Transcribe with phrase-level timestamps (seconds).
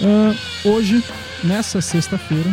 [0.00, 0.36] Uh,
[0.68, 1.04] hoje,
[1.44, 2.50] nessa sexta-feira,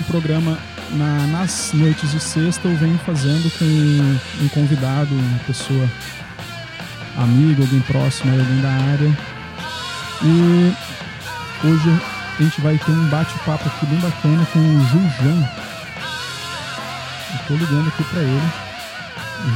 [0.00, 0.58] o programa
[0.90, 3.64] na, nas noites de sexta eu venho fazendo com
[4.44, 5.88] um convidado, uma pessoa
[7.16, 9.18] amiga, alguém próximo, alguém da área.
[10.22, 12.00] E hoje
[12.38, 15.48] a gente vai ter um bate-papo aqui bem bacana com o Juljan.
[17.46, 18.52] Tô ligando aqui para ele.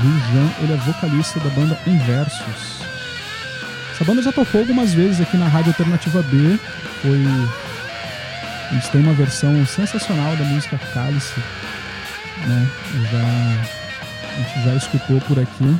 [0.02, 2.77] Juljan, ele é vocalista da banda Inversos.
[3.98, 6.56] Essa banda já tocou algumas vezes aqui na Rádio Alternativa B.
[7.02, 7.20] Foi.
[8.70, 11.40] A gente tem uma versão sensacional da música Cálice.
[12.46, 12.70] Né?
[13.10, 13.18] Já...
[14.30, 15.76] A gente já escutou por aqui.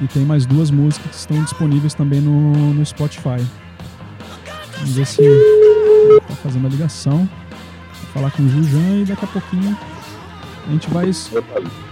[0.00, 3.46] E tem mais duas músicas que estão disponíveis também no, no Spotify.
[4.78, 5.22] Vamos ver se
[6.26, 7.28] tá fazendo a ligação.
[7.28, 9.76] Vou falar com o Jujan e daqui a pouquinho
[10.66, 11.10] a gente vai.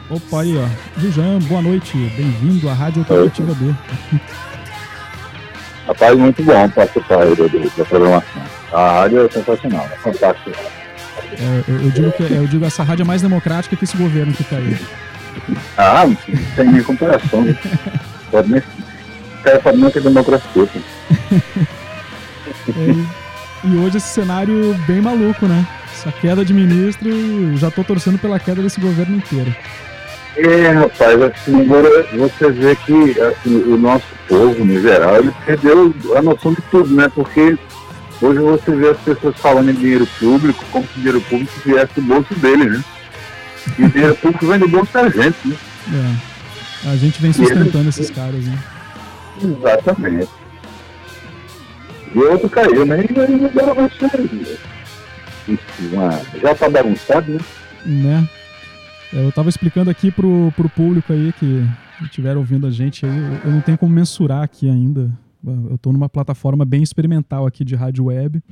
[0.09, 0.98] Opa aí, ó.
[0.98, 1.92] Jujan, boa noite.
[2.16, 3.75] Bem-vindo à Rádio Alternativa B.
[5.88, 8.42] Rapaz, muito bom participar aí da programação.
[8.70, 10.50] A rádio é sensacional, é fantástica.
[11.33, 14.34] É, eu, eu, digo que, eu digo essa rádio é mais democrática que esse governo
[14.34, 14.77] que está aí.
[15.78, 16.05] Ah,
[16.56, 17.47] tem nem comparação.
[18.31, 18.62] pode nem.
[19.42, 20.69] Cara pode ter democracia.
[22.69, 25.66] É, e hoje esse cenário bem maluco, né?
[25.91, 29.55] Essa queda de ministro, já tô torcendo pela queda desse governo inteiro.
[30.39, 35.92] É, rapaz, assim, agora você vê que assim, o nosso povo, no geral, ele perdeu
[36.17, 37.11] a noção de tudo, né?
[37.12, 37.58] Porque
[38.22, 41.92] hoje você vê as pessoas falando em dinheiro público como se o dinheiro público viesse
[41.97, 42.84] do bolso dele, né?
[43.81, 45.56] E dinheiro público vem do bolso da gente, né?
[45.92, 46.91] É.
[46.91, 47.89] A gente vem sustentando ele...
[47.89, 48.59] esses caras, né?
[49.42, 50.28] Exatamente.
[52.14, 53.05] E o outro caiu, né?
[53.11, 54.59] E aí agora vai ser
[55.81, 56.20] uma...
[56.41, 57.41] já tá bagunçado, né?
[57.84, 58.28] Né?
[59.12, 61.64] É, eu tava explicando aqui pro, pro público aí que
[62.03, 65.11] estiver ouvindo a gente aí, eu não tenho como mensurar aqui ainda.
[65.45, 68.42] Eu estou numa plataforma bem experimental aqui de rádio web.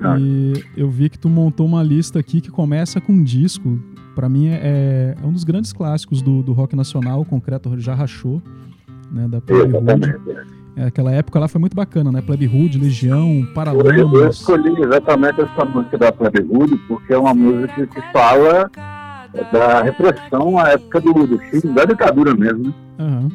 [0.00, 0.16] Ah.
[0.18, 3.78] E eu vi que tu montou uma lista aqui que começa com um disco.
[4.14, 7.94] Para mim é, é, um dos grandes clássicos do, do rock nacional, o Concreto já
[7.94, 8.42] rachou,
[9.10, 10.16] né, da Plebe Hood.
[10.74, 12.22] É, aquela época lá foi muito bacana, né?
[12.22, 13.94] Plebe Hood, Legião, Paralamas.
[13.94, 18.70] Eu escolhi exatamente essa música da Plebe Hood porque é uma música que fala
[19.52, 22.64] da repressão à época do, do fim da ditadura mesmo.
[22.64, 22.72] Né?
[22.98, 23.28] Uhum.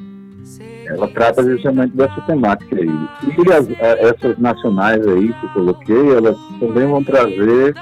[0.86, 2.88] Ela trata justamente dessa temática aí.
[2.88, 7.76] E as, essas nacionais aí que eu coloquei, elas também vão trazer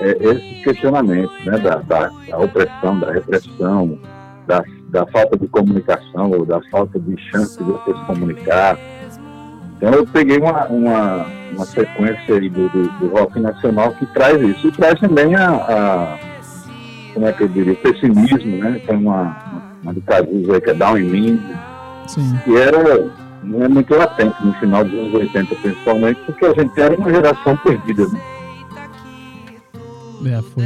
[0.00, 1.58] é, esses questionamentos, né?
[1.58, 3.98] Da, da, da, opressão, da repressão,
[4.46, 8.78] da, da falta de comunicação, ou da falta de chance de você se comunicar.
[9.76, 14.40] Então eu peguei uma, uma, uma sequência aí do, do, do rock nacional que traz
[14.40, 14.68] isso.
[14.68, 16.18] E traz também a, a
[17.18, 18.80] como é que eu diria, pessimismo, né?
[18.86, 19.36] Tem uma,
[19.82, 21.40] uma Cazuza aí que é Down in Me,
[22.44, 23.10] que era
[23.42, 27.10] não é muito latente no final dos anos 80, principalmente, porque a gente era uma
[27.10, 28.20] geração perdida, né?
[30.26, 30.64] É, foi.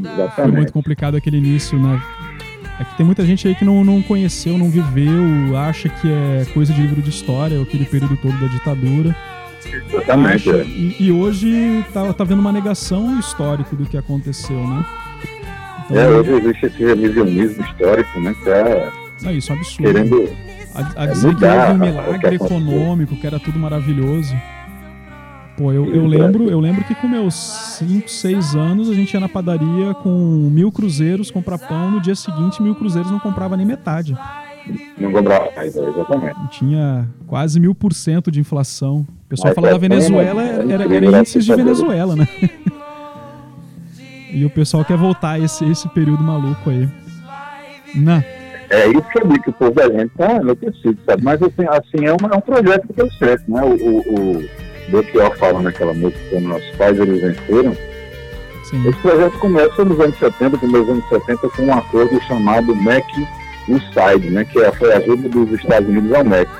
[0.00, 0.34] Exatamente.
[0.34, 2.02] Foi muito complicado aquele início, né?
[2.78, 6.46] É que tem muita gente aí que não, não conheceu, não viveu, acha que é
[6.54, 9.14] coisa de livro de história, aquele período todo da ditadura.
[9.86, 10.48] Exatamente.
[10.48, 10.64] Acha, é.
[10.64, 14.84] e, e, hoje tá, tá vendo uma negação histórica do que aconteceu, né?
[15.90, 18.34] É, hoje existe esse revisionismo histórico, né?
[18.42, 18.92] Que é,
[19.24, 19.92] é isso, é um absurdo.
[19.92, 20.30] Querendo
[20.74, 24.34] a, a dizer que houve um milagre econômico, que era tudo maravilhoso.
[25.56, 29.20] Pô, eu, eu, lembro, eu lembro que com meus 5, 6 anos a gente ia
[29.20, 30.08] na padaria com
[30.50, 34.16] mil cruzeiros comprar pão, no dia seguinte mil cruzeiros não comprava nem metade.
[34.96, 36.48] Não comprava mais, é, exatamente.
[36.50, 39.06] Tinha quase mil por cento de inflação.
[39.26, 42.26] O pessoal fala da Venezuela, era, era, era índices de Venezuela, né?
[44.32, 46.88] E o pessoal quer voltar a esse, esse período maluco aí.
[47.94, 48.22] Não.
[48.70, 51.24] É isso que eu digo, que o povo da gente tá enlouquecido, sabe?
[51.24, 53.62] Mas assim, assim é, uma, é um projeto que deu certo, né?
[53.62, 54.48] O, o, o
[54.90, 57.76] Belchior fala naquela música como nossos pais eles venceram.
[58.64, 58.88] Sim.
[58.88, 63.26] Esse projeto começa nos anos 70, nos anos 70, com um acordo chamado MEC
[63.68, 64.44] USAID, né?
[64.44, 66.50] Que é, foi a ajuda dos Estados Unidos ao MEC.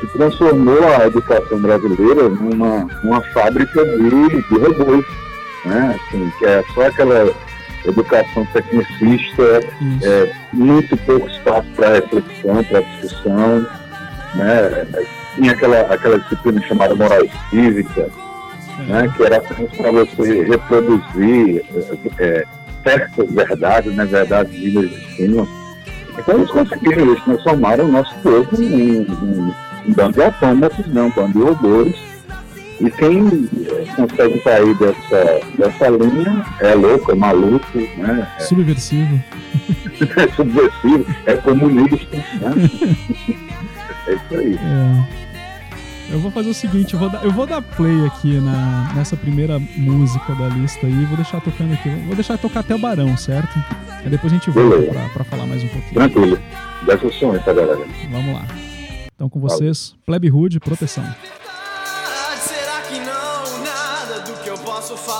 [0.00, 5.06] Que transformou a educação brasileira numa, numa fábrica de, de robôs
[5.66, 5.98] né?
[5.98, 7.34] Assim, que é só aquela
[7.84, 9.60] educação tecnicista,
[10.02, 13.66] é, muito pouco espaço para reflexão, para discussão,
[14.34, 14.86] né?
[15.34, 17.20] Tinha aquela, aquela disciplina chamada moral
[17.50, 18.08] cívica,
[18.88, 19.12] né?
[19.16, 21.62] que era para você reproduzir
[22.18, 22.44] é, é,
[22.82, 24.04] certas verdades, né?
[24.04, 25.46] verdades vindas de cima.
[26.18, 29.54] Então eles conseguiram, eles transformaram o nosso povo em, em,
[29.86, 31.96] em bando de autômatos, não, um bando de odores,
[32.80, 33.48] e quem
[33.94, 38.30] consegue sair dessa, dessa linha é louco, é maluco, né?
[38.38, 38.40] É...
[38.40, 39.22] Subversivo.
[40.16, 42.70] é subversivo, é comunista, né?
[44.08, 44.54] é isso aí.
[44.54, 45.26] É.
[46.08, 49.16] Eu vou fazer o seguinte, eu vou dar, eu vou dar play aqui na, nessa
[49.16, 53.16] primeira música da lista aí, vou deixar tocando aqui, vou deixar tocar até o Barão,
[53.16, 53.58] certo?
[54.04, 55.94] Aí depois a gente volta pra, pra, falar mais um pouquinho.
[55.94, 56.38] Tranquilo,
[56.86, 57.84] dá seu sonho pra galera.
[58.12, 58.46] Vamos lá.
[59.16, 61.04] Então com vocês, Plebe Rude, proteção.
[64.86, 65.15] so far.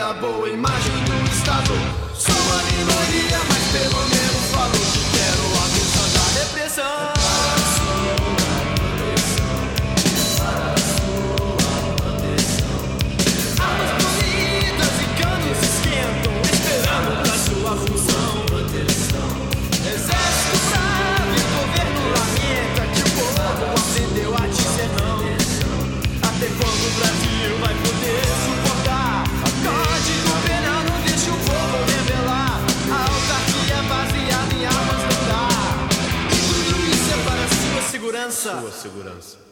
[0.00, 1.74] a boa imagem do Estado.
[2.14, 4.07] Sou a minoria, mas pelo
[38.48, 39.47] sua segurança.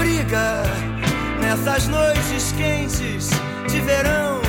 [0.00, 0.62] Abriga
[1.42, 3.28] nessas noites quentes
[3.68, 4.40] de verão.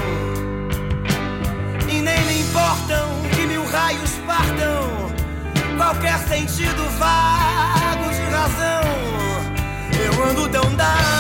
[1.90, 5.12] E nem me importam que mil raios partam,
[5.76, 8.82] qualquer sentido vago de razão.
[10.06, 11.11] Eu ando tão down,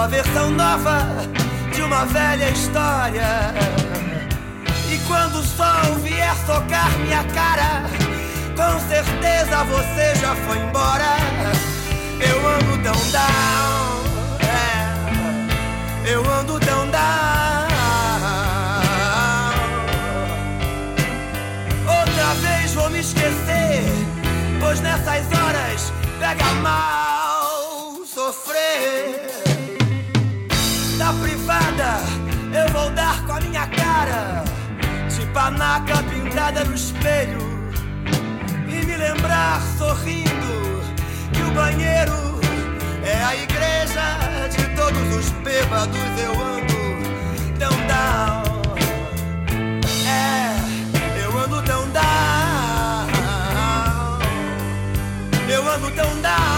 [0.00, 1.06] comigo a versão nova
[1.74, 3.52] de uma velha história.
[4.90, 7.84] E quando o sol vier tocar minha cara,
[8.56, 11.16] com certeza você já foi embora.
[12.20, 14.04] Eu ando tão down,
[14.46, 17.00] é, eu ando tão down.
[21.86, 23.84] Outra vez vou me esquecer,
[24.60, 29.19] pois nessas horas pega mal sofrer.
[35.32, 37.38] Panaca pintada no espelho.
[38.68, 40.82] E me lembrar sorrindo
[41.32, 42.40] que o banheiro
[43.04, 45.98] é a igreja de todos os bêbados.
[46.18, 46.80] Eu ando
[47.58, 48.62] tão down.
[50.06, 52.00] É, eu ando tão down.
[55.48, 56.49] Eu ando tão down.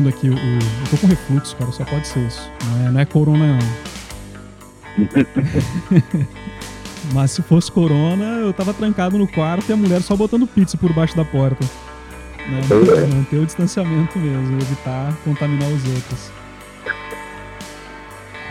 [0.00, 0.28] Tossindo aqui.
[0.28, 2.50] O, eu tô com refluxo, cara, só pode ser isso.
[2.64, 3.58] Não é, não é corona, não.
[7.12, 10.76] Mas se fosse corona, eu tava trancado no quarto e a mulher só botando pizza
[10.76, 11.64] por baixo da porta.
[12.48, 12.60] Né?
[13.14, 16.30] Manter o distanciamento mesmo, evitar contaminar os outros.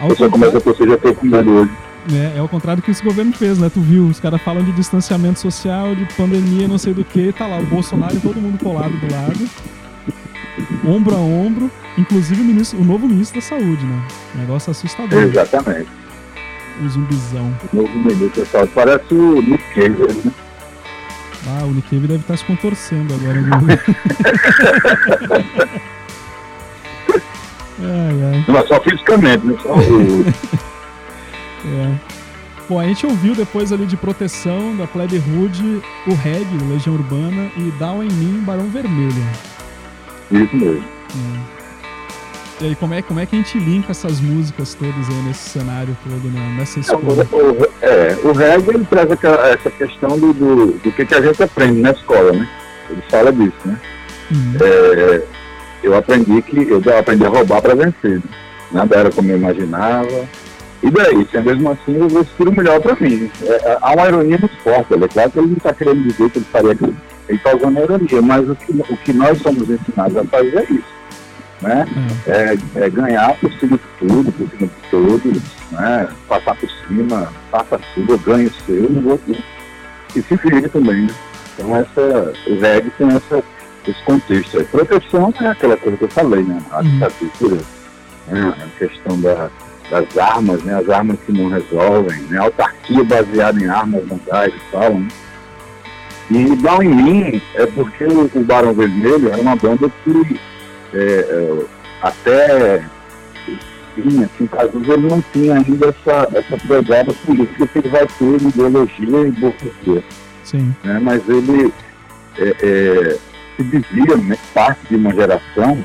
[0.08, 1.72] Você começa a tossir já com medo hoje.
[2.12, 3.70] É, é ao contrário do que esse governo fez, né?
[3.70, 7.46] Tu viu, os caras falam de distanciamento social, de pandemia, não sei do que, tá
[7.46, 9.50] lá o Bolsonaro e todo mundo colado do lado,
[10.90, 14.04] ombro a ombro, inclusive o, ministro, o novo ministro da Saúde, né?
[14.36, 15.24] Negócio assustador.
[15.24, 15.88] Exatamente.
[16.84, 17.54] O zumbizão.
[17.74, 20.32] O novo ministro da Saúde parece o Nick Cage, né?
[21.48, 23.40] Ah, o Nick Cave deve estar se contorcendo agora.
[27.80, 28.46] ai, ai.
[28.48, 29.56] Não, só fisicamente, né?
[29.62, 29.76] Só
[31.66, 31.96] é.
[32.70, 37.50] Bom, a gente ouviu depois ali de Proteção, da Plebe Rude, o Reggae, Legião Urbana
[37.58, 39.26] e Down em Mim, Barão Vermelho.
[40.32, 40.84] Isso mesmo.
[40.84, 41.60] É.
[42.62, 45.50] E aí, como é, como é que a gente linka essas músicas todas aí nesse
[45.50, 46.56] cenário todo, né?
[46.58, 47.26] nessa escola?
[47.32, 51.42] O, é, o reggae ele traz essa questão do, do, do que, que a gente
[51.42, 52.50] aprende na escola, né?
[52.90, 53.80] Ele fala disso, né?
[54.32, 54.58] Uhum.
[54.62, 55.24] É,
[55.84, 58.18] eu aprendi que eu aprendi a roubar para vencer.
[58.18, 58.24] Né?
[58.72, 60.28] Nada era como eu imaginava.
[60.84, 63.30] E daí, se é mesmo assim, eu vou o melhor para mim.
[63.42, 66.30] É, é, há uma ironia muito forte, é claro que ele não está querendo dizer
[66.30, 66.96] que ele faria aquilo.
[67.30, 70.58] Ele está usando a ironia, mas o que, o que nós somos ensinados a fazer
[70.58, 71.00] é isso
[71.62, 71.86] né?
[72.26, 76.08] É, é ganhar por cima de tudo, por cima de todos, né?
[76.28, 79.36] Passar por cima, faça sua, ganhe o seu, no outro.
[80.16, 81.14] E se vire também, né?
[81.54, 83.44] Então essa, o reggae tem essa,
[83.86, 84.66] esse contexto aí.
[84.66, 86.62] Proteção é aquela coisa que eu falei, né?
[86.72, 87.62] A ditadura,
[88.30, 88.50] uhum.
[88.50, 88.56] né?
[88.64, 89.50] a questão da,
[89.90, 90.76] das armas, né?
[90.76, 92.40] As armas que não resolvem, né?
[92.40, 95.08] A autarquia baseada em armas mundiais e tal, né?
[96.30, 100.40] E Down em mim é porque o, o Barão Vermelho era uma banda que
[100.94, 101.66] é, é,
[102.02, 102.86] até
[103.96, 108.42] sim, assim, Cazuza ele não tinha ainda essa, essa pegada política que ele vai ter
[108.42, 110.04] ideologia e burguesia.
[110.44, 110.74] Sim.
[110.84, 111.00] Né?
[111.02, 111.74] Mas ele
[112.38, 113.18] é, é,
[113.56, 115.78] se dizia né, parte de uma geração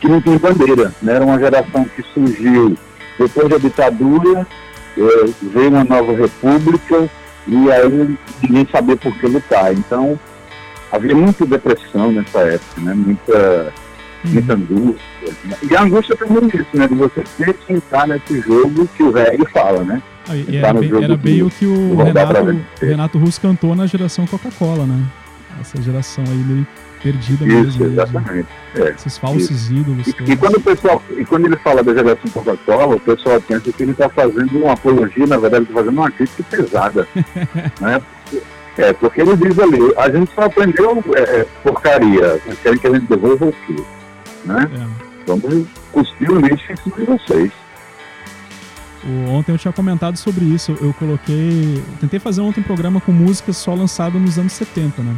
[0.00, 0.92] que não tinha bandeira.
[1.02, 1.14] Né?
[1.14, 2.76] Era uma geração que surgiu
[3.18, 4.46] depois da ditadura,
[4.96, 7.08] é, veio uma nova república
[7.46, 9.72] e aí ninguém sabia por que lutar.
[9.72, 10.18] Então
[10.90, 12.94] havia muita depressão nessa época, né?
[12.94, 13.72] muita
[14.24, 15.34] muita angústia.
[15.44, 15.56] Né?
[15.70, 16.88] E a angústia também é isso, né?
[16.88, 20.02] De você ter que entrar nesse jogo que o velho fala, né?
[20.28, 22.34] Ah, era, bem, era bem o que o Renato,
[22.80, 25.04] Renato Russo cantou na geração Coca-Cola, né?
[25.60, 26.66] Essa geração aí meio
[27.02, 27.84] perdida isso, mesmo.
[27.86, 28.48] Exatamente.
[28.74, 29.72] É, Esses falsos isso.
[29.72, 30.06] ídolos.
[30.06, 33.72] E, e, quando o pessoal, e quando ele fala da geração Coca-Cola, o pessoal pensa
[33.72, 37.08] que ele está fazendo uma apologia, na verdade, está fazendo uma crítica pesada.
[37.80, 38.02] né?
[38.78, 42.92] É, porque ele diz ali, a gente só aprendeu é, é porcaria, querem que a
[42.92, 43.76] gente devolva o quê?
[44.46, 44.70] né?
[44.72, 45.06] É.
[45.26, 47.52] Vamos cuspir o lixo em cima de vocês.
[49.28, 50.76] Ontem eu tinha comentado sobre isso.
[50.80, 51.82] Eu coloquei.
[52.00, 55.16] tentei fazer ontem um programa com músicas só lançadas nos anos 70, né?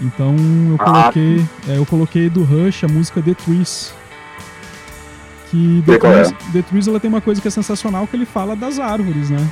[0.00, 0.34] Então
[0.70, 1.44] eu ah, coloquei.
[1.66, 3.94] Ah, é, eu coloquei do Rush a música The Trees.
[5.50, 6.52] Que The Trees, é?
[6.52, 9.44] The Trees ela tem uma coisa que é sensacional que ele fala das árvores, né?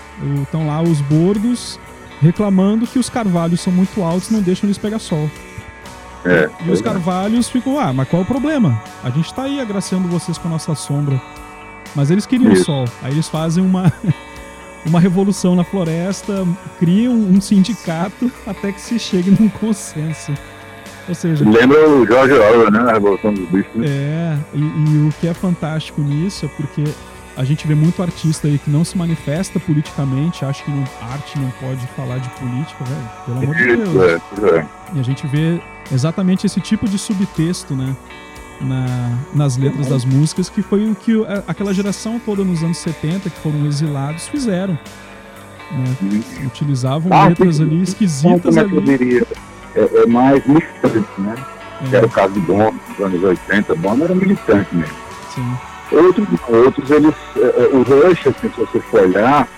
[0.43, 1.81] Estão lá os bordos
[2.21, 5.31] reclamando que os carvalhos são muito altos e não deixam eles pegar sol.
[6.25, 8.83] É, e os carvalhos ficam, ah, mas qual é o problema?
[9.05, 11.21] A gente tá aí agraciando vocês com a nossa sombra.
[11.95, 12.85] Mas eles queriam o sol.
[13.03, 13.93] Aí eles fazem uma,
[14.87, 16.47] uma revolução na floresta,
[16.79, 20.33] criam um sindicato até que se chegue num consenso.
[21.09, 21.49] Ou seja.
[21.49, 22.81] Lembra o George Orwell, né?
[22.81, 23.75] A Revolução dos Bichos.
[23.75, 23.87] Né?
[23.87, 26.85] É, e, e, o que é fantástico nisso é porque
[27.37, 31.39] a gente vê muito artista aí que não se manifesta politicamente, acha que não, arte
[31.39, 33.11] não pode falar de política, velho.
[33.25, 33.97] Pelo amor de Deus.
[33.97, 34.67] É, é.
[34.95, 35.61] E a gente vê
[35.93, 37.95] exatamente esse tipo de subtexto, né?
[38.59, 41.13] Na, nas letras das músicas, que foi o que
[41.47, 44.79] aquela geração toda nos anos 70, que foram exilados, fizeram.
[45.71, 46.23] Né?
[46.47, 48.81] Utilizavam ah, letras ali esquisitas ali.
[48.81, 49.27] Diria,
[49.75, 51.35] é, é, mais militante, né?
[51.85, 51.89] É.
[51.89, 53.75] Que era o caso de Bono, nos anos 80.
[53.75, 54.97] Bono era militante mesmo.
[55.35, 55.57] Sim.
[55.93, 59.49] Outros, outros eles, é, é, os Rush, assim, se você for olhar,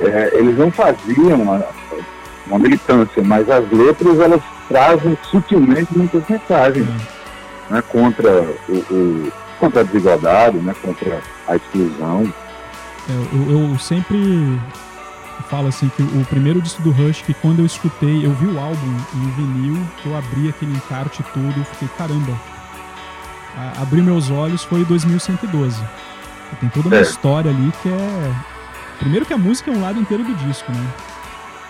[0.00, 1.64] é, eles não faziam uma,
[2.46, 6.86] uma militância, mas as letras elas trazem sutilmente muitas mensagens
[7.70, 12.32] né, contra, o, o, contra a desigualdade, né, contra a exclusão.
[13.08, 14.58] É, eu, eu, sempre
[15.48, 18.58] falo assim que o primeiro disco do Rush, que quando eu escutei, eu vi o
[18.58, 22.32] álbum em vinil, eu abri aquele encarte todo, eu fiquei, caramba,
[23.56, 25.82] a, abri meus olhos foi 2112.
[26.60, 27.02] Tem toda uma é.
[27.02, 28.32] história ali que é.
[29.00, 30.86] Primeiro que a música é um lado inteiro do disco, né?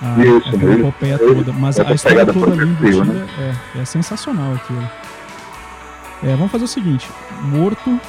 [0.02, 1.52] a, Isso, a epopeia toda.
[1.52, 3.26] Mas a história toda ali embutida né?
[3.76, 4.88] é, é sensacional aquilo.
[6.24, 7.08] É, vamos fazer o seguinte:
[7.42, 8.00] Morto,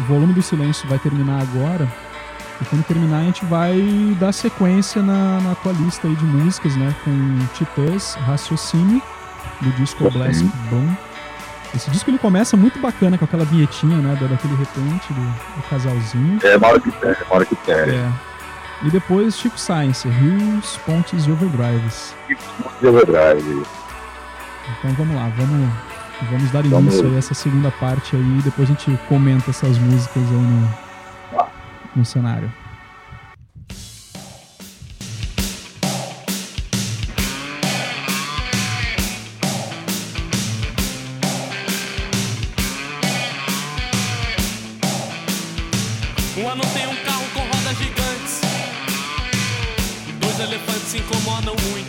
[0.00, 1.86] o volume do silêncio vai terminar agora.
[2.60, 3.80] E quando terminar, a gente vai
[4.18, 6.94] dar sequência na, na tua lista aí de músicas, né?
[7.04, 9.00] Com Titãs, Raciocínio,
[9.60, 10.86] do disco Blast Bom.
[11.74, 14.18] Esse disco ele começa muito bacana com aquela vinhetinha, né?
[14.20, 16.38] Daquele repente do, do casalzinho.
[16.42, 17.74] É, Mauro que tem, Mauro que tem.
[17.74, 18.12] É.
[18.82, 22.14] E depois Chico Science, Rios, Pontes e Overdrives.
[22.62, 23.62] Pontes e Overdrive.
[24.78, 25.70] Então vamos lá, vamos,
[26.28, 26.94] Vamos dar Vamos.
[26.94, 30.68] início a essa segunda parte aí e depois a gente comenta essas músicas aí no,
[31.96, 32.52] no cenário.
[46.40, 48.40] um ano tem um carro com rodas gigantes.
[50.20, 51.79] Dois elefantes se incomodam muito.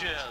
[0.00, 0.29] Bridges.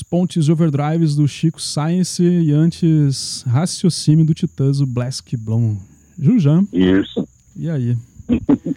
[0.00, 5.76] Rios, Pontes Overdrives do Chico Science e antes Raciocínio do Titãs, o Blask Blom.
[6.18, 6.66] Jujan.
[6.72, 7.26] Isso.
[7.56, 7.96] E aí?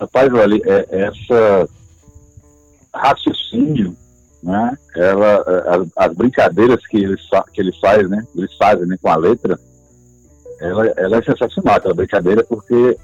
[0.00, 1.68] Rapaz, olha, é, essa
[2.92, 3.96] raciocínio,
[4.42, 4.76] né?
[4.94, 7.16] Ela, as, as, brincadeiras que ele,
[7.52, 8.26] que ele faz, né?
[8.34, 9.58] Eles fazem né, com a letra,
[10.60, 12.96] ela, ela é sensacional, aquela brincadeira, porque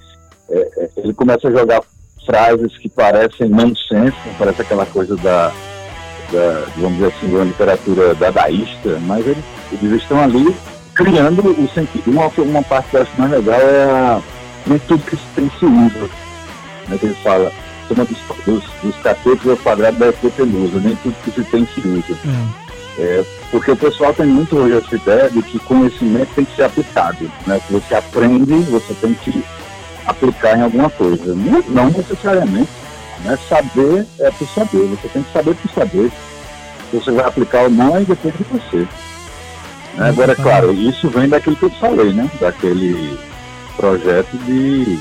[0.50, 1.82] é, é, ele começa a jogar
[2.26, 5.52] frases que parecem nonsense, parece aquela coisa da
[6.32, 10.54] da, vamos dizer assim, da literatura dadaísta, mas eles, eles estão ali
[10.94, 12.10] criando o sentido.
[12.10, 14.20] Uma, uma parte que eu acho mais legal é a,
[14.66, 16.10] nem tudo que se tem se usa.
[16.88, 17.52] Né, ele fala,
[17.88, 21.80] chama dos, dos, dos catetos ao quadrado da hipotenusa, nem tudo que se tem se
[21.80, 22.18] usa.
[22.58, 22.62] É.
[22.98, 26.64] É, porque o pessoal tem muito hoje essa ideia de que conhecimento tem que ser
[26.64, 27.30] aplicado.
[27.46, 27.60] Né?
[27.66, 29.42] Que você aprende, você tem que
[30.06, 31.34] aplicar em alguma coisa.
[31.34, 32.68] Não, não necessariamente.
[33.24, 33.38] Né?
[33.48, 36.10] Saber é por saber, você tem que saber por saber.
[36.90, 38.88] Se você vai aplicar ou não, aí depende de você.
[39.96, 40.08] Né?
[40.08, 42.30] Agora, claro, isso vem daquilo que eu falei, né?
[42.40, 43.18] Daquele
[43.76, 44.98] projeto de,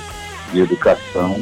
[0.54, 1.38] de educação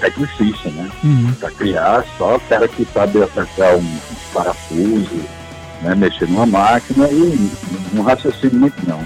[0.00, 0.90] tecnicista, né?
[1.04, 1.32] Uhum.
[1.38, 5.20] Para criar só o cara que sabe apertar um, um parafuso,
[5.82, 5.94] né?
[5.94, 7.50] mexer numa máquina e
[7.94, 9.04] um raciocínio muito não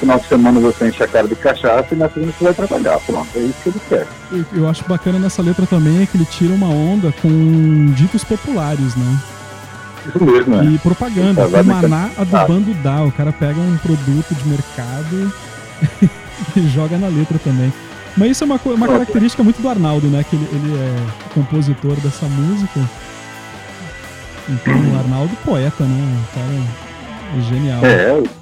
[0.00, 2.98] final de semana você enche a cara de cachaça e na segunda você vai trabalhar.
[3.00, 4.06] Pronto, é isso que ele quer.
[4.52, 8.96] Eu, acho bacana nessa letra também é que ele tira uma onda com ditos populares,
[8.96, 9.18] né?
[10.08, 10.72] Isso mesmo, né?
[10.72, 13.04] E propaganda, o maná adubando dá.
[13.04, 15.32] O cara pega um produto de mercado
[16.56, 17.72] e joga na letra também.
[18.16, 20.24] Mas isso é uma, uma característica muito do Arnaldo, né?
[20.28, 22.80] Que ele, ele é compositor dessa música.
[24.48, 26.24] Então, o Arnaldo poeta, né?
[26.24, 26.48] O cara
[27.38, 27.84] é genial.
[27.84, 28.39] É,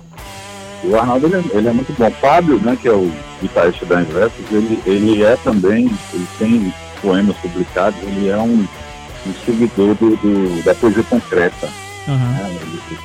[0.84, 2.10] o Arnaldo ele é, ele é, muito bom.
[2.20, 3.10] Fábio, né, que é o
[3.40, 8.66] guitarrista da Inversos, ele, ele é também, ele tem poemas publicados, ele é um,
[9.26, 11.68] um seguidor do, do da poesia concreta.
[12.06, 12.16] Uhum.
[12.16, 12.98] Né, ele,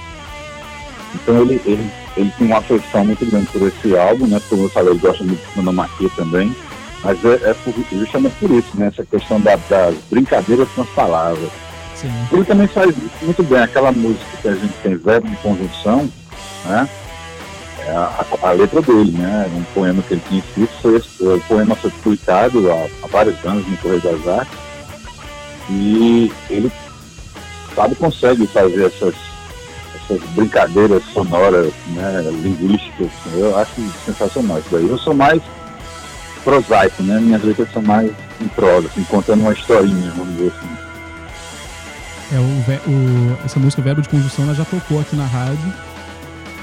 [1.16, 4.42] então ele, ele, ele tem uma afeição muito grande por esse álbum, né?
[4.50, 6.56] Como eu falei, ele gosta muito de Monomaquia também.
[7.04, 8.88] Mas é, é por, justamente por isso, né?
[8.88, 11.50] Essa questão da, das brincadeiras com as palavras.
[11.96, 12.12] Sim.
[12.32, 13.60] Ele também faz muito bem.
[13.60, 16.10] Aquela música que a gente tem verbo de conjunção,
[16.66, 16.90] né?
[17.86, 19.50] É a, a, letra dele, né?
[19.54, 23.68] Um poema que ele tinha escrito, foi o poema foi publicado há, há, vários anos
[23.68, 24.58] no Correio das Artes.
[25.70, 26.72] E ele,
[27.76, 29.16] sabe, consegue fazer essas,
[29.96, 33.10] essas brincadeiras sonoras, né, linguísticas.
[33.36, 33.74] Eu acho
[34.06, 34.88] sensacional isso daí.
[34.88, 35.42] Eu sou mais
[36.44, 37.20] prosaico, né?
[37.20, 40.84] Minhas letras são mais em prosa, assim, contando uma historinha, vamos dizer assim.
[42.32, 45.74] É, o, o, essa música Verbo de Conjunção ela já tocou aqui na rádio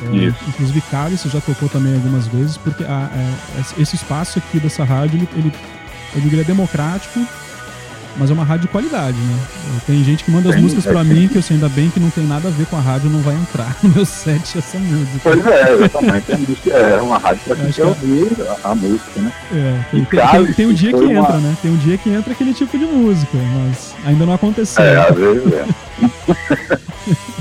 [0.02, 4.58] é, inclusive, Cali, você já tocou também algumas vezes, porque a, a, esse espaço aqui
[4.58, 5.52] dessa rádio, ele, ele,
[6.16, 7.20] ele é democrático
[8.16, 9.38] Mas é uma rádio de qualidade, né?
[9.86, 12.10] Tem gente que manda as músicas pra mim que eu sei ainda bem que não
[12.10, 15.20] tem nada a ver com a rádio, não vai entrar no meu set essa música.
[15.22, 16.70] Pois é, exatamente.
[16.70, 19.32] É uma rádio pra quem quer ouvir a, a, música, né?
[19.52, 21.20] É, tem, tem, tem, tem um dia que uma...
[21.20, 21.56] entra, né?
[21.62, 24.82] Tem um dia que entra aquele tipo de música, mas ainda não aconteceu.
[24.82, 25.66] É, às vezes é.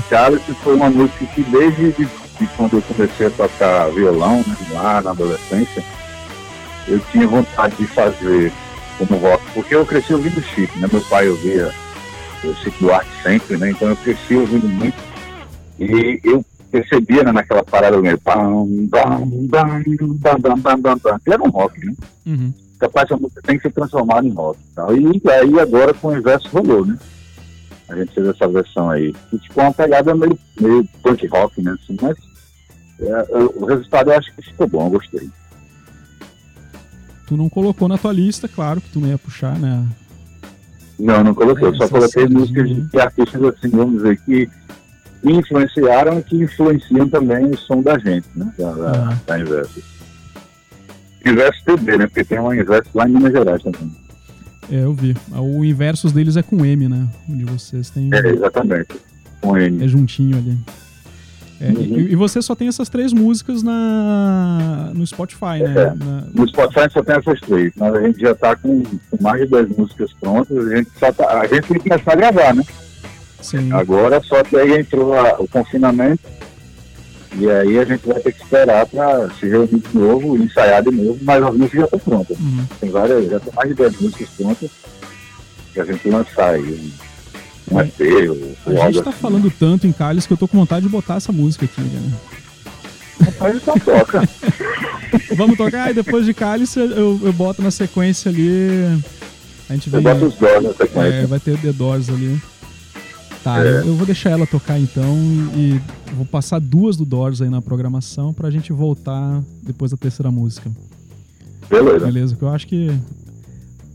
[0.08, 2.08] Cálice foi uma música que desde
[2.40, 5.84] que quando eu comecei a tocar violão, né, lá na adolescência,
[6.88, 8.50] eu tinha vontade de fazer
[8.96, 10.88] como rock, porque eu cresci ouvindo Chico, né?
[10.90, 11.70] Meu pai ouvia
[12.42, 13.70] o do Duarte sempre, né?
[13.70, 14.96] Então eu cresci ouvindo muito.
[15.78, 21.32] E eu percebia né, naquela parada do meio, pam, pam, pam, pam, pam, pam, que
[21.32, 21.94] era um rock, né?
[22.26, 22.52] Uhum.
[22.78, 24.58] Capaz a música tem que se transformar em rock.
[24.72, 24.88] então.
[24.96, 26.98] E aí agora com o inverso rolou, né?
[27.88, 31.74] A gente fez essa versão aí, que tipo uma pegada meio, meio punk rock, né?
[31.82, 32.16] Assim, mas
[33.54, 35.30] o resultado eu acho que ficou bom, eu gostei
[37.30, 39.86] tu não colocou na tua lista, claro que tu não ia puxar, né?
[40.98, 41.68] Não, não coloquei.
[41.68, 44.50] É, só coloquei músicas de, de artistas assim, vamos dizer, que
[45.22, 48.52] influenciaram e que influenciam também o som da gente, né?
[48.58, 49.18] Da, da, ah.
[49.24, 49.80] da Inverso.
[51.24, 52.06] Inverso TB, né?
[52.08, 53.92] Porque tem uma Inverso lá em Minas Gerais também.
[54.68, 55.16] É, eu vi.
[55.30, 57.06] O Inversos deles é com M, né?
[57.28, 58.10] Onde vocês têm.
[58.12, 58.88] É, exatamente.
[59.40, 59.84] Com M.
[59.84, 60.58] É juntinho ali.
[61.60, 61.80] É, uhum.
[61.82, 65.74] e, e, você só tem essas três músicas na, no Spotify, né?
[65.76, 66.24] É, na...
[66.32, 69.46] No Spotify só tem essas três, mas a gente já está com, com, mais de
[69.48, 72.64] 10 músicas prontas, a gente, só tá, a gente tem que começar a gravar, né?
[73.42, 73.70] Sim.
[73.72, 76.22] Agora só que aí entrou a, o confinamento
[77.36, 80.90] e aí a gente vai ter que esperar para se reunir de novo, ensaiar de
[80.90, 82.38] novo, mas as músicas já estão prontas.
[82.38, 82.66] Uhum.
[82.80, 84.70] Tem várias, já tem mais de 10 músicas prontas
[85.74, 86.90] que a gente lançar aí
[87.78, 88.30] EP
[88.66, 89.18] ou, A gente tá assim.
[89.18, 92.12] falando tanto em Cálice que eu tô com vontade de botar essa música aqui, né?
[93.20, 94.28] Rapaz, então toca.
[95.36, 99.02] Vamos tocar e depois de Cálice eu, eu boto na sequência ali.
[99.68, 100.00] A gente vem.
[100.00, 101.14] Bota os Doors na sequência.
[101.14, 102.40] É, vai ter The Doors ali.
[103.42, 103.68] Tá, é.
[103.68, 105.16] eu, eu, vou deixar ela tocar então
[105.56, 105.80] e
[106.14, 110.70] vou passar duas do Doors aí na programação pra gente voltar depois da terceira música.
[111.68, 112.04] Beleza.
[112.04, 112.90] Beleza, que eu acho que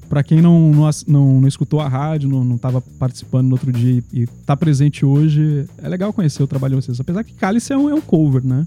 [0.09, 4.03] para quem não, não, não, não, escutou a rádio, não estava participando no outro dia
[4.13, 6.99] e, está presente hoje, é legal conhecer o trabalho de vocês.
[6.99, 8.63] Apesar que Cálice é um, é um cover, né?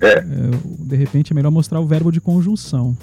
[0.00, 0.18] É.
[0.18, 0.24] é.
[0.80, 2.96] De repente é melhor mostrar o verbo de conjunção.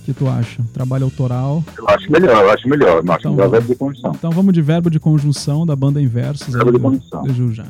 [0.00, 0.62] O que tu acha?
[0.72, 1.62] Trabalho autoral?
[1.78, 3.02] Eu acho melhor, eu acho melhor.
[3.02, 4.12] Então, acho melhor verbo de conjunção.
[4.16, 6.52] Então vamos de verbo de conjunção da banda Inversos.
[6.52, 7.22] Verbo de conjunção.
[7.22, 7.66] De já.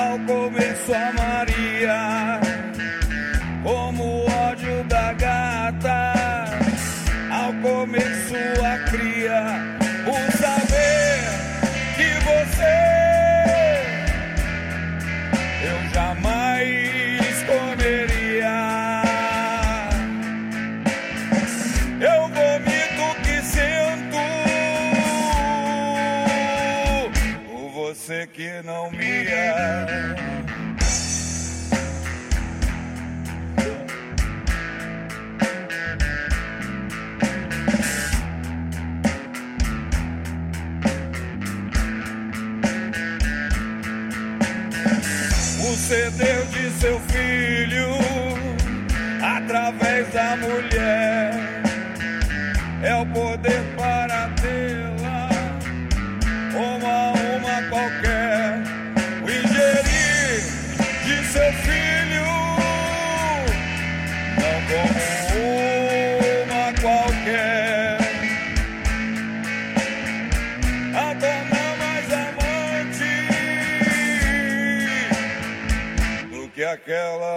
[0.00, 2.40] Ao começo a Maria,
[3.62, 6.19] como o ódio da gata.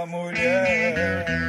[0.06, 1.43] mulher.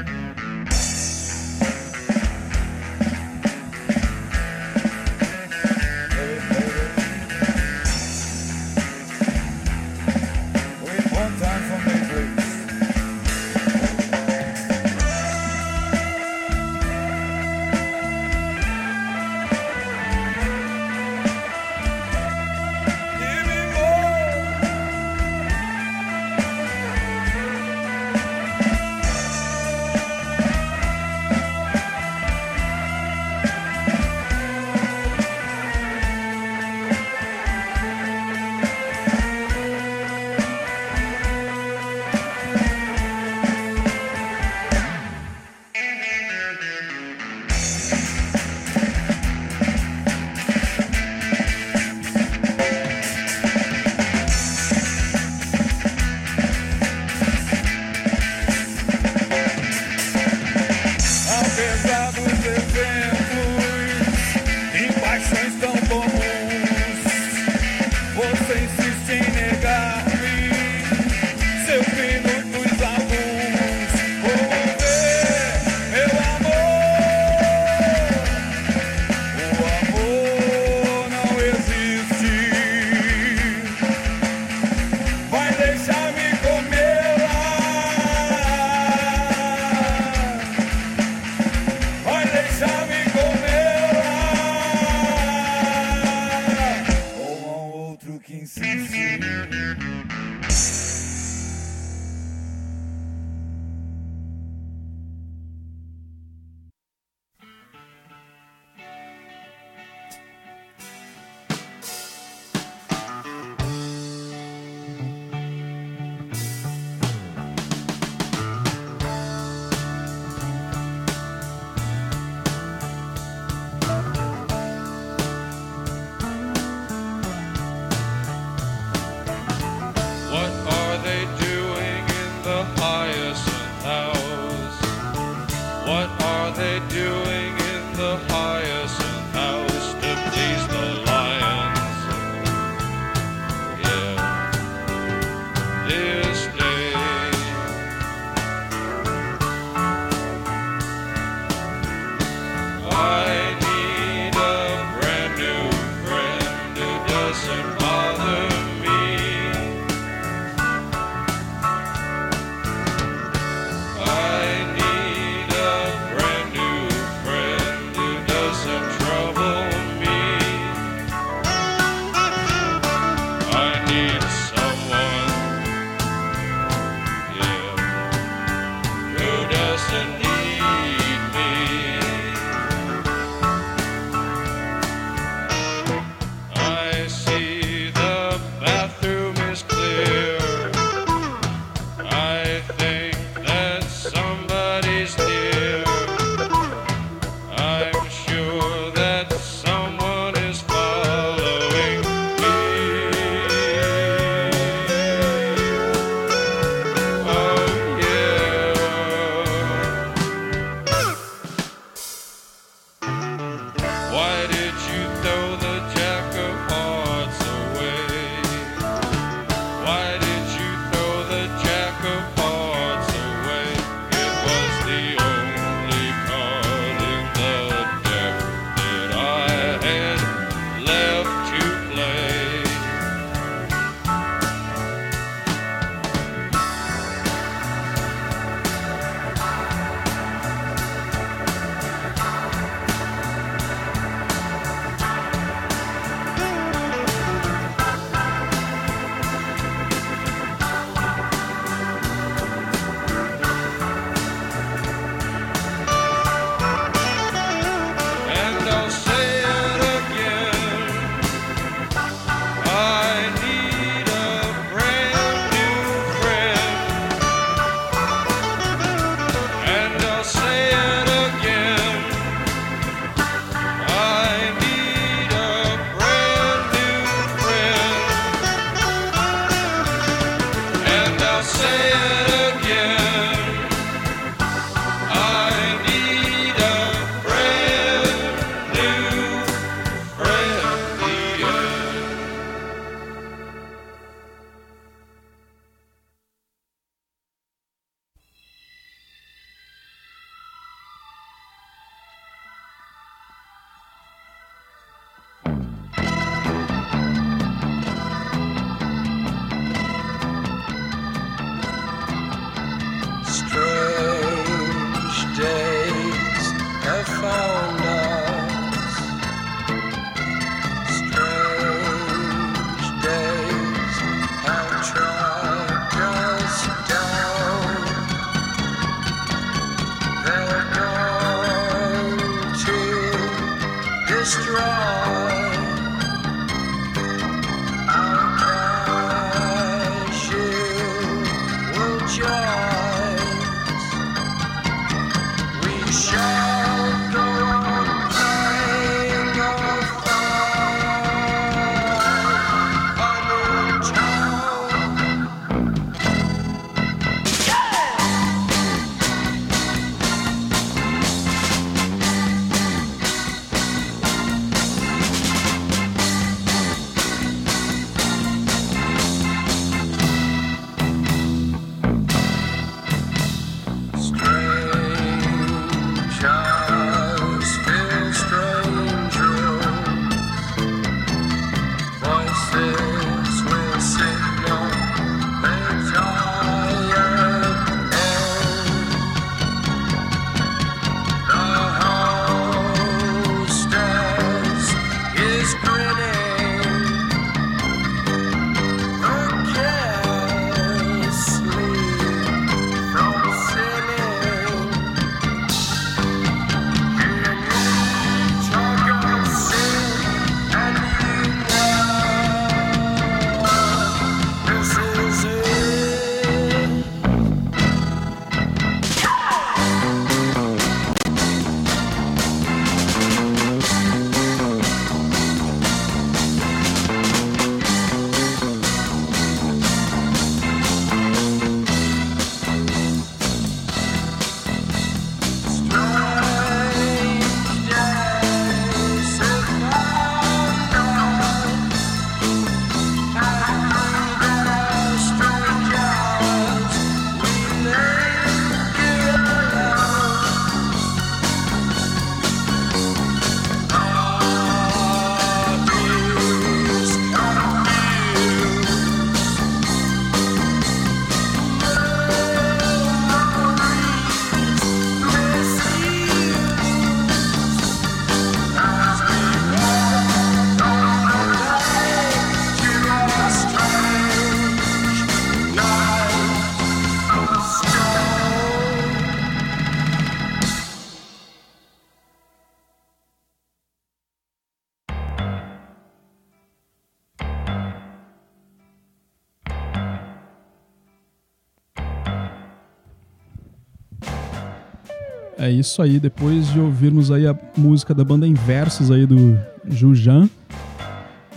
[495.45, 500.27] É isso aí, depois de ouvirmos aí a música da banda Inversos aí do Jujan,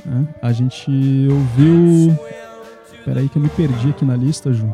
[0.05, 0.89] né, a gente
[1.29, 2.17] ouviu...
[3.03, 4.73] Peraí que eu me perdi aqui na lista, Ju.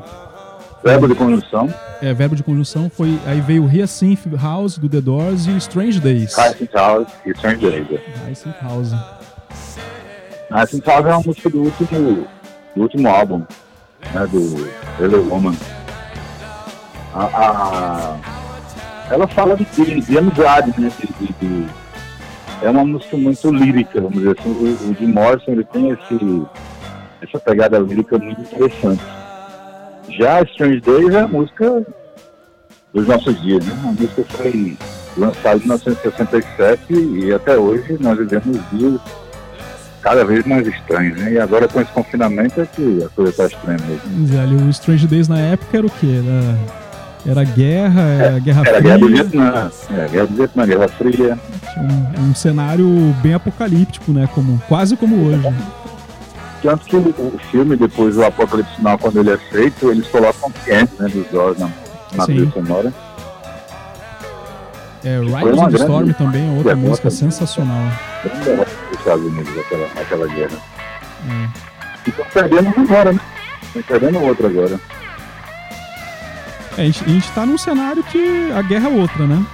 [0.84, 1.68] Verbo de conjunção.
[2.00, 3.20] É, verbo de conjunção foi.
[3.26, 6.36] Aí veio Hyacinth House do The Doors e Strange Days.
[6.38, 7.88] Hyacinth House e Strange Days.
[7.90, 8.28] É.
[8.28, 8.92] Hyacinth House.
[10.52, 12.28] Hyacinth House é uma música do último,
[12.76, 13.40] do último álbum,
[14.14, 14.70] né, do
[15.02, 15.56] Hello Woman.
[17.16, 18.43] A, a,
[19.10, 20.92] ela fala de, de, de amizade, né?
[21.00, 21.68] De, de,
[22.62, 24.50] é uma música muito lírica, vamos dizer assim.
[24.50, 26.44] O, o Jim Morrison ele tem esse,
[27.22, 29.04] essa pegada lírica muito interessante.
[30.10, 31.86] Já Strange Days é a música
[32.94, 33.74] dos nossos dias, né?
[33.84, 34.78] A música foi
[35.18, 39.00] lançada em 1967 e até hoje nós vivemos dias
[40.02, 41.34] cada vez mais estranhos, né?
[41.34, 44.28] E agora com esse confinamento é que a coisa está estranha mesmo.
[44.28, 46.22] Zé, o Strange Days na época era o quê?
[46.24, 46.83] Era,
[47.26, 48.82] era guerra, era Guerra era Fria?
[48.82, 51.40] Guerra do Vietnã, é, Guerra do Vietnã, Guerra Fria.
[51.78, 52.88] Um, um cenário
[53.22, 54.28] bem apocalíptico, né?
[54.34, 55.54] Como, quase como hoje.
[56.62, 60.94] Tanto que o, filme, depois do Apocalipse Sinal, quando ele é feito, eles colocam ambiente
[61.00, 61.70] né, dos Doors na,
[62.16, 62.94] na trilha sonora.
[65.04, 67.92] É, Riders on the Storm também é outra música sensacional.
[68.24, 70.58] Grande derrota dos Estados Unidos naquela, naquela guerra.
[71.30, 71.50] É.
[72.06, 73.20] E estão perdendo agora, né?
[73.64, 74.80] Estão perdendo outra agora.
[76.78, 79.46] É, a gente, a gente tá num cenário que a guerra é outra, né?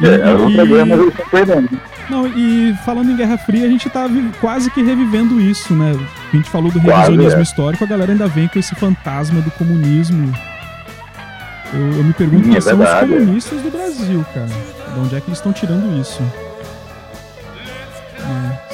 [0.00, 1.80] E, é, é outra guerra, mas eles estão perdendo.
[2.10, 4.06] Não, e falando em Guerra Fria, a gente tá
[4.40, 5.92] quase que revivendo isso, né?
[6.32, 7.42] A gente falou do revisionismo é.
[7.42, 10.32] histórico, a galera ainda vem com esse fantasma do comunismo.
[11.72, 14.46] Eu, eu me pergunto quem é são os comunistas do Brasil, cara.
[14.46, 16.22] De onde é que eles estão tirando isso?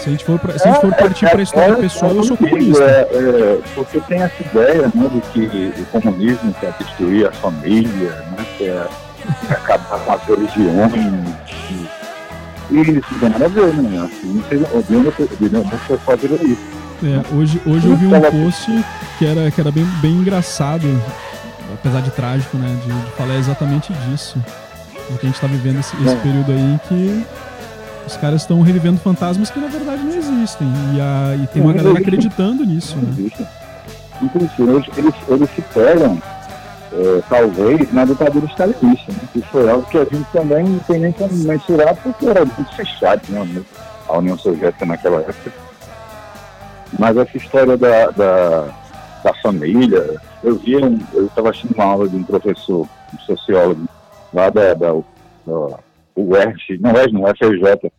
[0.08, 2.14] É, se a gente for, pra, se a gente for partir para a história pessoal,
[2.14, 2.84] eu sou comunista.
[2.84, 8.46] É, porque tem essa ideia né, de que o comunismo quer destruir a família, né,
[8.56, 8.86] quer
[9.50, 10.92] acabar com as religiões.
[12.70, 14.04] E isso não tem nada a ver, né?
[14.04, 14.42] Assim,
[15.50, 16.78] não foi fazer isso.
[17.02, 18.84] É, hoje, hoje eu vi um post
[19.18, 20.86] que era, que era bem, bem engraçado,
[21.72, 22.76] apesar de trágico, né?
[22.84, 24.42] De, de falar exatamente disso.
[25.06, 26.16] Porque a gente tá vivendo esse, esse é.
[26.16, 27.26] período aí que
[28.08, 30.66] os caras estão revivendo fantasmas que na verdade não existem.
[30.94, 33.30] E, a, e tem uma galera acreditando nisso, né?
[34.20, 36.20] Inclusive, eles, eles, eles se pegam
[36.92, 39.20] é, talvez, na ditadura stalinista, né?
[39.32, 42.74] que foi algo que a gente também não tem nem como mensurar, porque era muito
[42.74, 43.62] fechado né?
[44.08, 45.52] a União Soviética naquela época.
[46.98, 48.68] Mas essa história da, da,
[49.22, 53.86] da família, eu vi, um, eu estava assistindo uma aula de um professor, um sociólogo,
[54.32, 55.78] lá da, da, da
[56.16, 57.92] UERJ, não é, não, FRJ,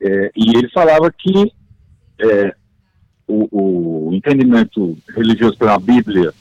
[0.00, 1.52] é, e ele falava que
[2.20, 2.54] é,
[3.26, 6.32] o, o entendimento religioso pela Bíblia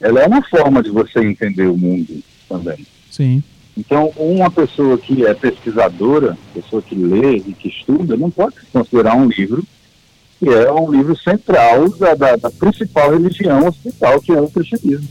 [0.00, 2.86] ela é uma forma de você entender o mundo também.
[3.10, 3.42] Sim.
[3.76, 9.16] Então, uma pessoa que é pesquisadora, pessoa que lê e que estuda, não pode considerar
[9.16, 9.64] um livro
[10.38, 15.08] que é um livro central da, da, da principal religião ocidental, que é o cristianismo.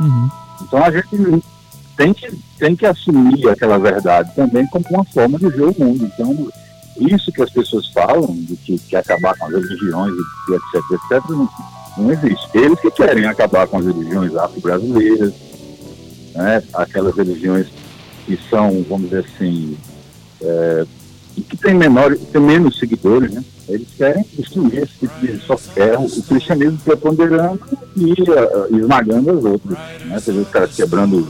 [0.00, 0.28] Uhum.
[0.62, 1.42] Então, a gente
[1.96, 6.04] tem que, tem que assumir aquela verdade também como uma forma de ver o mundo.
[6.04, 6.48] Então,
[6.96, 10.14] isso que as pessoas falam, de que, que acabar com as religiões,
[10.48, 11.48] etc, etc, não,
[11.98, 12.48] não existe.
[12.54, 15.32] Eles que querem acabar com as religiões afro-brasileiras,
[16.34, 16.62] né?
[16.74, 17.66] aquelas religiões
[18.26, 19.76] que são, vamos dizer assim,
[20.40, 20.86] é,
[21.48, 23.42] que tem, menor, tem menos seguidores, né?
[23.68, 27.60] Eles querem destruir esse tipo de só o, o cristianismo preponderando
[27.96, 29.78] e uh, esmagando as outras.
[30.04, 30.18] Né?
[30.18, 31.26] Você vê os caras quebrando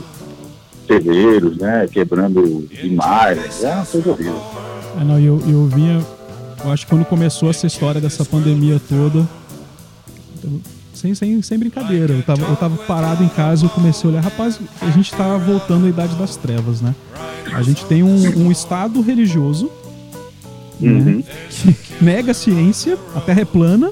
[0.87, 1.87] terreiros, né?
[1.91, 4.41] Quebrando imagens, é uma coisa horrível.
[4.99, 6.05] É, não, eu, eu vinha,
[6.63, 9.27] eu acho que quando começou essa história dessa pandemia toda,
[10.93, 12.13] sem, sem, sem brincadeira.
[12.13, 15.13] Eu tava, eu tava parado em casa e eu comecei a olhar, rapaz, a gente
[15.13, 16.95] tá voltando à idade das trevas, né?
[17.53, 19.69] A gente tem um, um Estado religioso
[20.79, 21.17] né, uhum.
[21.17, 21.23] né,
[21.83, 23.91] que nega a ciência, a Terra é plana.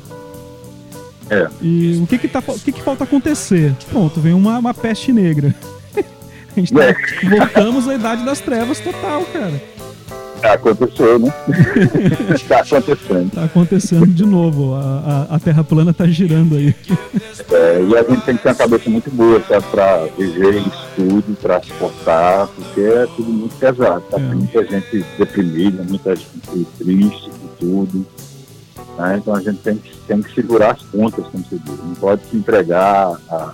[1.30, 1.48] É.
[1.62, 3.74] E o que que, tá, o que que falta acontecer?
[3.90, 5.56] Pronto, vem uma, uma peste negra.
[6.56, 6.96] A gente tá, é.
[7.30, 9.62] voltamos à idade das trevas total, cara.
[10.44, 11.34] Aconteceu, né?
[12.34, 13.28] Está acontecendo.
[13.28, 14.74] Está acontecendo de novo.
[14.74, 16.76] A, a, a, Terra plana está girando aí.
[17.52, 19.66] É, e a gente tem que ter uma cabeça muito boa, sabe?
[19.70, 24.04] Para viver isso tudo, para suportar, porque é tudo muito pesado.
[24.10, 24.18] Tá?
[24.18, 24.28] É.
[24.28, 28.08] Tem muita gente deprimida, muita gente triste com tudo.
[28.98, 29.18] Né?
[29.18, 31.78] Então a gente tem que, tem que segurar as pontas, como se diz.
[31.84, 33.54] Não pode se entregar a,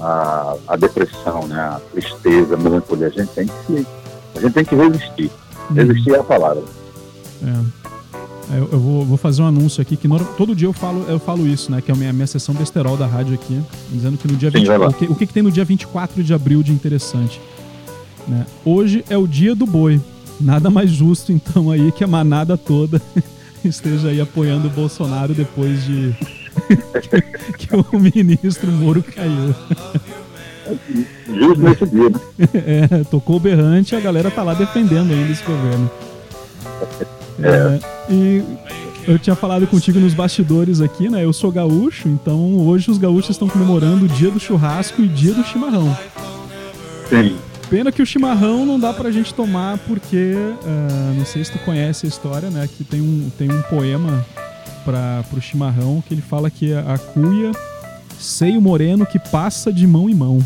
[0.00, 1.58] a, a depressão, né?
[1.60, 3.08] a tristeza, a melancolia.
[3.08, 3.86] A gente tem que
[4.34, 5.30] a gente tem que resistir.
[5.74, 6.62] Resistir é a palavra.
[7.42, 7.80] É.
[8.56, 11.20] Eu, eu vou, vou, fazer um anúncio aqui que no, todo dia eu falo, eu
[11.20, 11.80] falo isso, né?
[11.80, 13.60] Que é a minha, minha sessão besterol da rádio aqui,
[13.92, 16.22] dizendo que no dia Sim, 20, o, que, o que, que, tem no dia 24
[16.24, 17.40] de abril de interessante.
[18.26, 18.44] Né?
[18.64, 20.00] Hoje é o dia do boi.
[20.40, 23.00] Nada mais justo, então, aí que a manada toda
[23.64, 26.12] esteja aí apoiando o Bolsonaro depois de
[27.58, 29.54] que o ministro Moro caiu.
[31.26, 32.20] Justo nesse dia, né?
[32.90, 35.90] É, tocou o berrante e a galera tá lá defendendo ainda esse governo.
[37.42, 37.48] É.
[37.48, 37.80] é.
[38.12, 38.44] e
[39.06, 41.24] eu tinha falado contigo nos bastidores aqui, né?
[41.24, 45.34] Eu sou gaúcho, então hoje os gaúchos estão comemorando o dia do churrasco e dia
[45.34, 45.96] do chimarrão.
[47.08, 47.36] Sim.
[47.68, 51.58] Pena que o chimarrão não dá pra gente tomar porque, uh, não sei se tu
[51.60, 52.68] conhece a história, né?
[52.76, 54.24] Que tem um, tem um poema
[54.84, 57.52] para pro chimarrão que ele fala que a cuia
[58.18, 60.38] seio moreno que passa de mão em mão.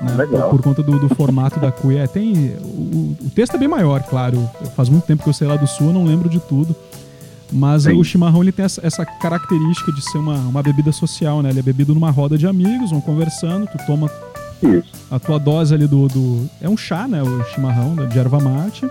[0.00, 0.26] Né?
[0.26, 2.00] Por, por, conta do, do, formato da cuia.
[2.00, 4.50] É, tem, o, o, texto é bem maior, claro.
[4.74, 6.74] Faz muito tempo que eu sei lá do sul, eu não lembro de tudo.
[7.52, 8.00] Mas Sim.
[8.00, 11.50] o chimarrão ele tem essa, essa, característica de ser uma, uma bebida social, né?
[11.50, 14.10] Ele é bebido numa roda de amigos, vão conversando, tu toma
[14.62, 14.90] Isso.
[15.10, 17.22] a tua dose ali do, do, É um chá, né?
[17.22, 18.86] O chimarrão de erva mate.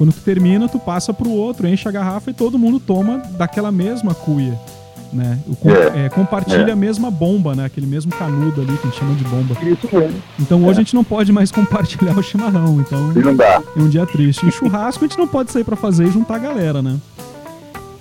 [0.00, 3.70] Quando tu termina, tu passa pro outro, enche a garrafa e todo mundo toma daquela
[3.70, 4.58] mesma cuia.
[5.12, 5.38] Né?
[5.46, 6.72] O, é, é, compartilha é.
[6.72, 7.66] a mesma bomba, né?
[7.66, 9.54] Aquele mesmo canudo ali que a gente chama de bomba.
[9.62, 10.22] Isso mesmo.
[10.38, 10.80] Então hoje é.
[10.80, 12.80] a gente não pode mais compartilhar o chimarrão.
[12.80, 13.62] Então não dá.
[13.76, 14.46] é um dia triste.
[14.46, 16.96] Em churrasco a gente não pode sair para fazer e juntar a galera, né?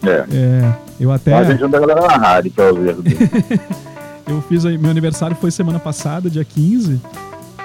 [0.02, 0.26] É.
[0.32, 1.34] é eu até.
[1.34, 2.95] a gente junta a galera na rádio pra ouvir.
[4.26, 7.02] eu fiz aí, meu aniversário foi semana passada, dia 15.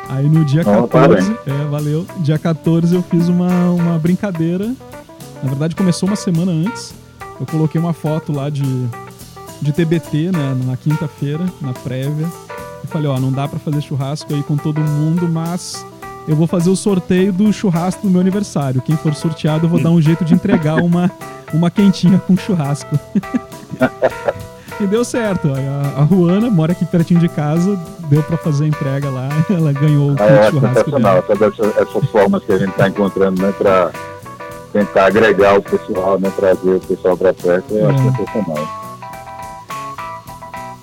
[0.09, 2.07] Aí no dia oh, 14, é, valeu.
[2.19, 4.73] Dia 14 eu fiz uma, uma brincadeira.
[5.43, 6.95] Na verdade começou uma semana antes.
[7.41, 8.63] Eu coloquei uma foto lá de,
[9.61, 12.27] de TBT, né, na quinta-feira, na prévia.
[12.83, 15.85] E falei, ó, não dá para fazer churrasco aí com todo mundo, mas
[16.29, 18.81] eu vou fazer o sorteio do churrasco do meu aniversário.
[18.81, 21.11] Quem for sorteado, eu vou dar um jeito de entregar uma,
[21.53, 22.99] uma quentinha com churrasco.
[24.81, 25.49] E deu certo.
[25.49, 29.73] A, a Ruana mora aqui pertinho de casa, deu para fazer a entrega lá, ela
[29.73, 31.23] ganhou o ah, é, churrasco dela.
[31.23, 33.91] Todas essas, essas formas que a gente está encontrando, né, para
[34.73, 38.85] tentar agregar o pessoal, né, trazer o pessoal para perto, é, é sensacional.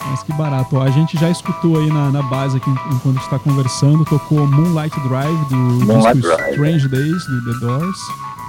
[0.10, 0.80] Mas que barato.
[0.80, 5.46] a gente já escutou aí na, na base aqui enquanto está conversando, tocou Moonlight Drive
[5.50, 6.52] do Moonlight disco Drive.
[6.52, 7.98] Strange Days do The Doors.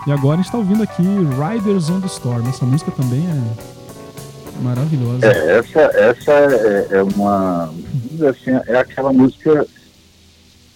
[0.06, 2.48] E agora a gente está ouvindo aqui Riders on the Storm.
[2.48, 3.71] Essa música também é
[4.62, 5.26] Maravilhosa.
[5.26, 7.72] É, essa, essa é, é uma.
[8.28, 9.66] Assim, é aquela música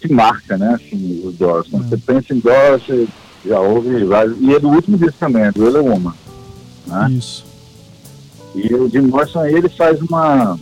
[0.01, 0.75] que marca, né?
[0.75, 1.69] Assim, os Doors.
[1.69, 1.89] Quando é.
[1.89, 3.07] você pensa em Doors, você
[3.45, 4.37] já ouve vários.
[4.41, 6.15] E é do último disco também, do Ele Woman.
[6.87, 7.11] Né?
[7.13, 7.45] Isso.
[8.55, 10.59] E o Jim Morrison ele faz uma.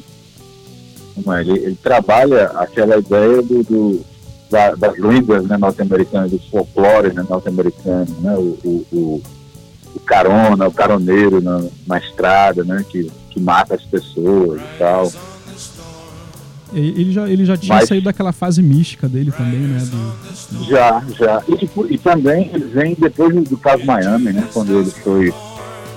[1.16, 4.04] uma ele, ele trabalha aquela ideia do, do
[4.50, 8.36] da, das línguas né, norte-americanas, do folclore né, norte-americano, né?
[8.36, 9.22] o, o, o o
[10.04, 12.84] carona, o caroneiro na, na estrada, né?
[12.88, 15.12] Que, que mata as pessoas e tal.
[16.72, 19.78] Ele já, ele já tinha Mas, saído daquela fase mística dele também, né?
[19.78, 20.64] Do...
[20.64, 21.42] Já, já.
[21.46, 24.48] E, tipo, e, também ele vem depois do caso Miami, né?
[24.52, 25.32] Quando ele foi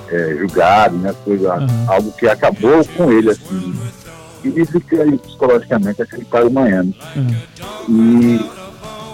[0.08, 1.12] é, julgado, né?
[1.24, 1.66] Foi uhum.
[1.88, 3.74] algo que acabou com ele, assim.
[4.44, 6.96] E fica psicologicamente aquele caso Miami.
[7.16, 7.34] Uhum.
[7.88, 8.57] E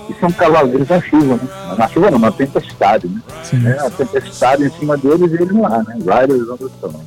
[0.08, 1.76] e são cavaleiros na chuva, né?
[1.78, 3.20] Na chuva não, na tempestade, né?
[3.42, 3.66] Sim.
[3.66, 5.96] É, a tempestade em cima deles e eles lá, né?
[6.00, 7.00] Vários onde estão.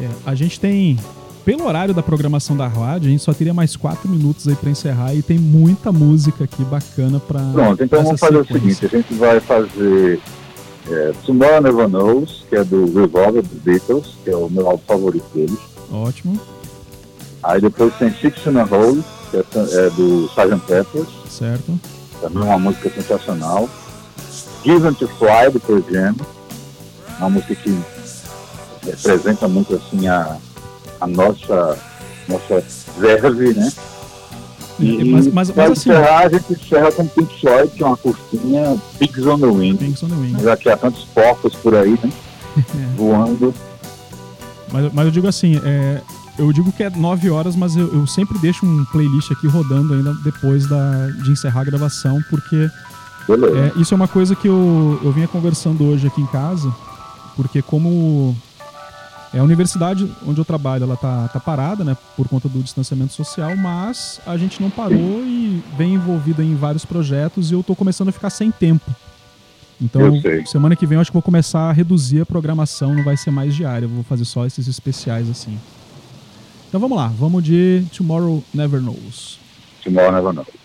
[0.00, 0.98] É, a gente tem,
[1.44, 4.70] pelo horário da programação da rádio, a gente só teria mais quatro minutos aí para
[4.70, 7.40] encerrar e tem muita música aqui bacana para.
[7.52, 8.56] Pronto, então vamos fazer sequência.
[8.56, 10.20] o seguinte: a gente vai fazer
[10.88, 14.82] é, Tomorrow Never Knows, que é do Revolver dos Beatles, que é o meu álbum
[14.86, 15.58] favorito deles.
[15.92, 16.38] Ótimo.
[17.42, 20.66] Aí depois tem Six in a Hole, que é, é do Sgt.
[20.66, 21.08] Peppers.
[21.28, 21.78] Certo.
[22.20, 23.68] Também uma música sensacional.
[24.64, 26.14] Given to Fly, do Pearl Jam.
[27.18, 27.78] Uma música que
[28.84, 30.36] representa muito assim a,
[31.00, 31.78] a nossa,
[32.28, 32.64] nossa
[32.98, 33.72] verve, né?
[34.80, 37.96] E, mas, mas, mas assim, encerrar, a gente encerra com Pink Floyd, que é uma
[37.96, 39.76] curtinha Pigs on the Wing.
[39.76, 40.40] Pigs on the Wing.
[40.40, 42.12] Já que há tantos porcos por aí, né?
[42.96, 43.52] Voando.
[44.70, 46.00] Mas, mas eu digo assim, é,
[46.38, 49.94] eu digo que é 9 horas, mas eu, eu, sempre deixo um playlist aqui rodando
[49.94, 55.00] ainda depois da, de encerrar a gravação, porque é, isso é uma coisa que eu,
[55.02, 56.72] eu vinha conversando hoje aqui em casa,
[57.36, 58.36] porque como
[59.34, 63.12] é a universidade onde eu trabalho, ela tá, tá parada, né, por conta do distanciamento
[63.12, 67.74] social, mas a gente não parou e vem envolvida em vários projetos e eu tô
[67.74, 68.90] começando a ficar sem tempo.
[69.80, 70.02] Então,
[70.46, 73.30] semana que vem eu acho que vou começar a reduzir a programação, não vai ser
[73.30, 75.56] mais diária, eu vou fazer só esses especiais assim.
[76.68, 79.38] Então vamos lá, vamos de Tomorrow Never Knows.
[79.82, 80.57] Tomorrow Never Knows.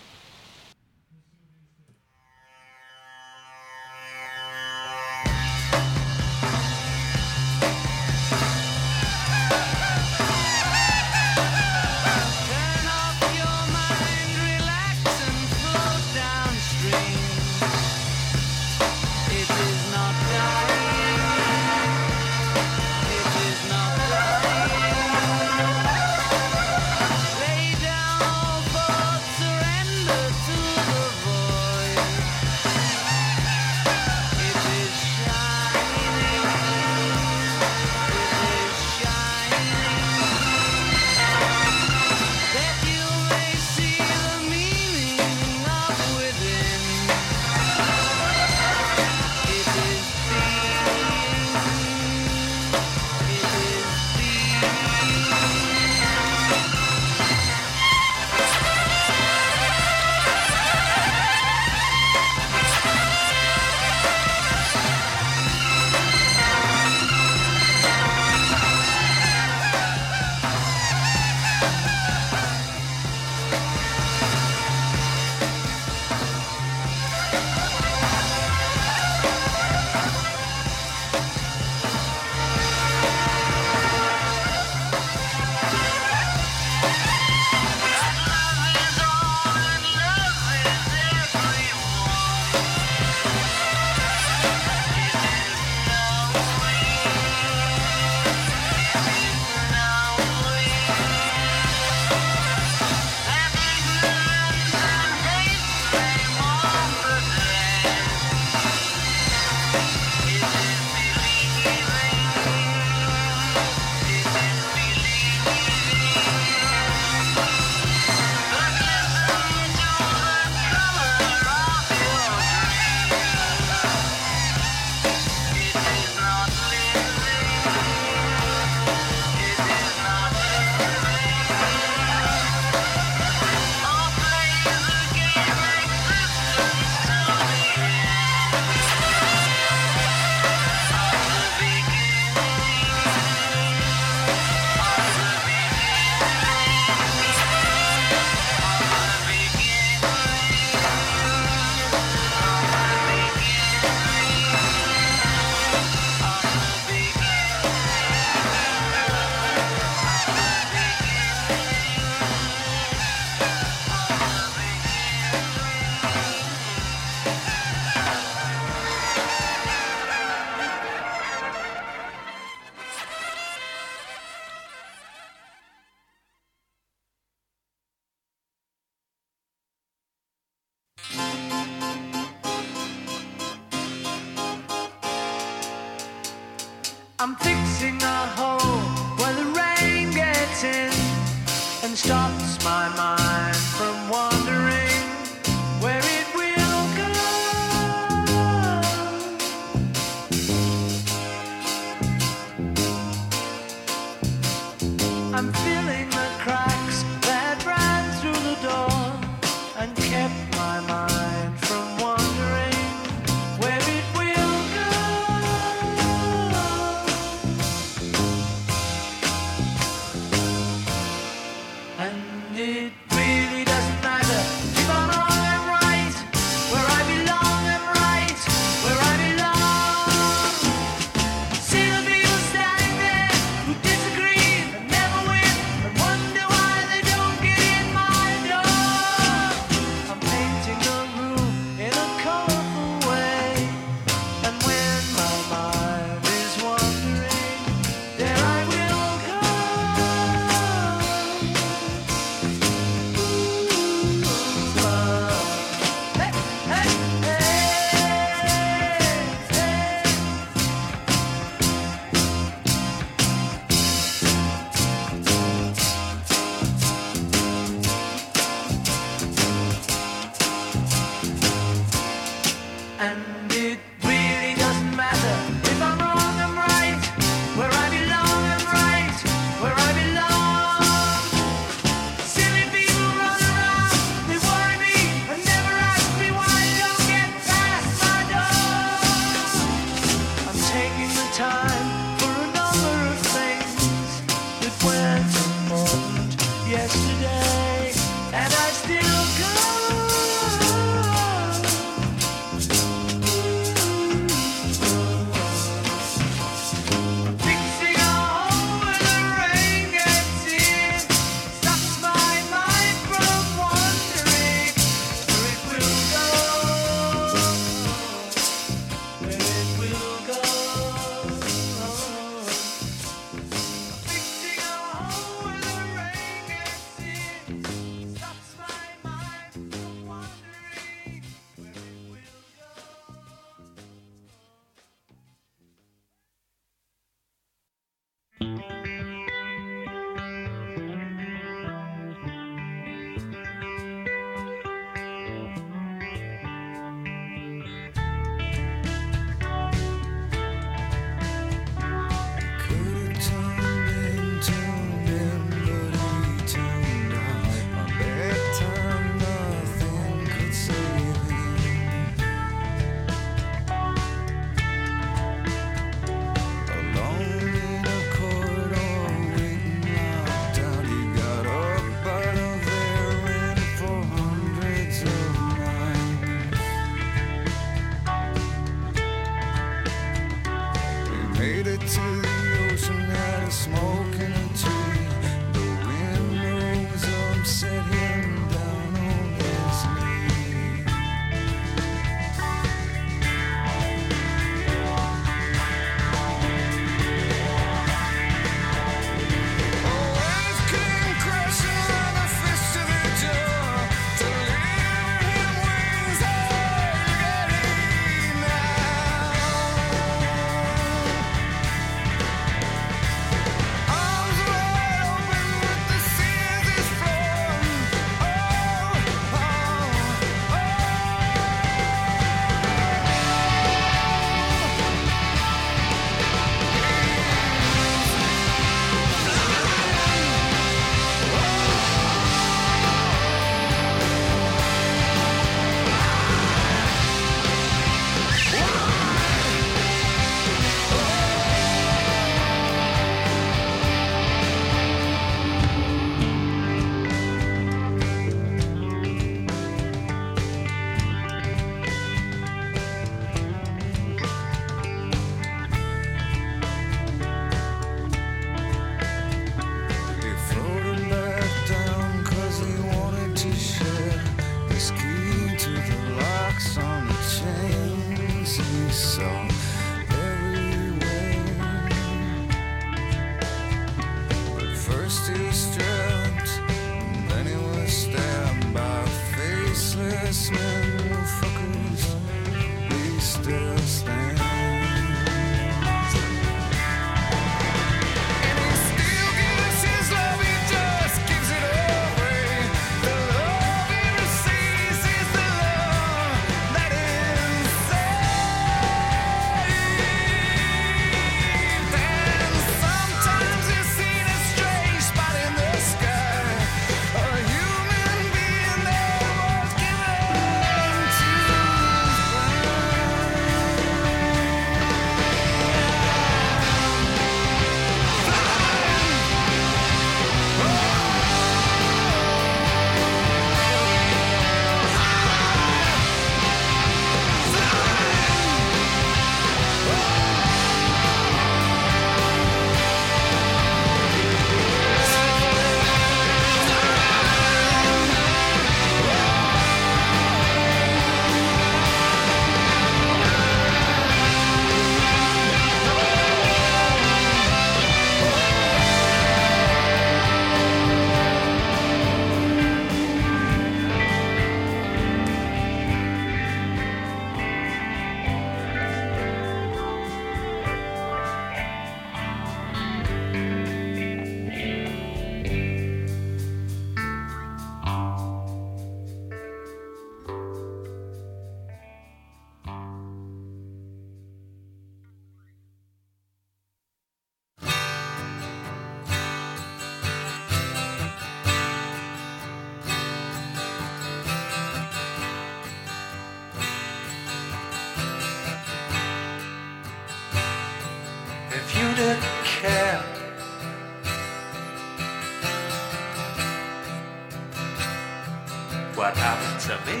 [599.68, 600.00] To me.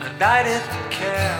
[0.00, 1.38] And I didn't care.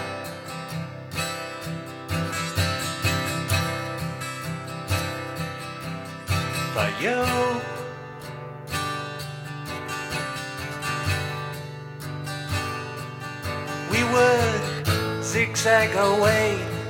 [6.73, 7.19] But you
[13.91, 16.82] We would zigzag away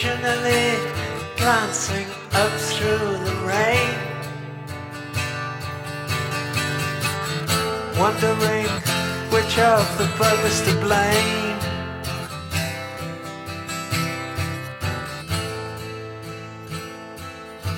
[0.00, 0.78] occasionally
[1.36, 3.94] glancing up through the rain,
[7.98, 8.66] wondering
[9.30, 11.58] which of the buggers to blame.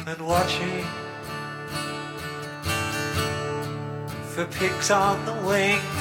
[0.07, 0.85] And watching
[4.31, 5.92] for pigs on the wing.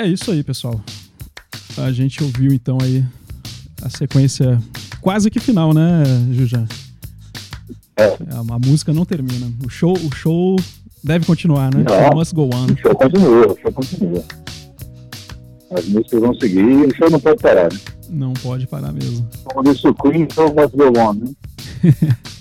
[0.00, 0.80] É isso aí, pessoal.
[1.76, 3.04] A gente ouviu então aí
[3.82, 4.56] a sequência
[5.00, 6.64] quase que final, né, Juja?
[7.96, 8.16] É.
[8.30, 9.52] A, música não termina.
[9.66, 10.54] O show, o show
[11.02, 11.82] deve continuar, né?
[11.82, 12.66] Não, must go on.
[12.66, 14.24] O show continua, o show continua.
[15.72, 17.80] As músicas vão seguir e o show não pode parar, né?
[18.08, 19.28] Não pode parar mesmo.
[19.42, 21.32] Como disse o Queen, o show must go on, né?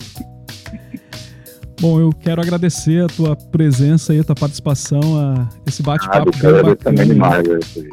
[1.80, 6.32] Bom, eu quero agradecer a tua presença e a tua participação, a esse bate-papo ah,
[6.32, 6.76] bem bacana.
[6.76, 7.90] também demais esse, né,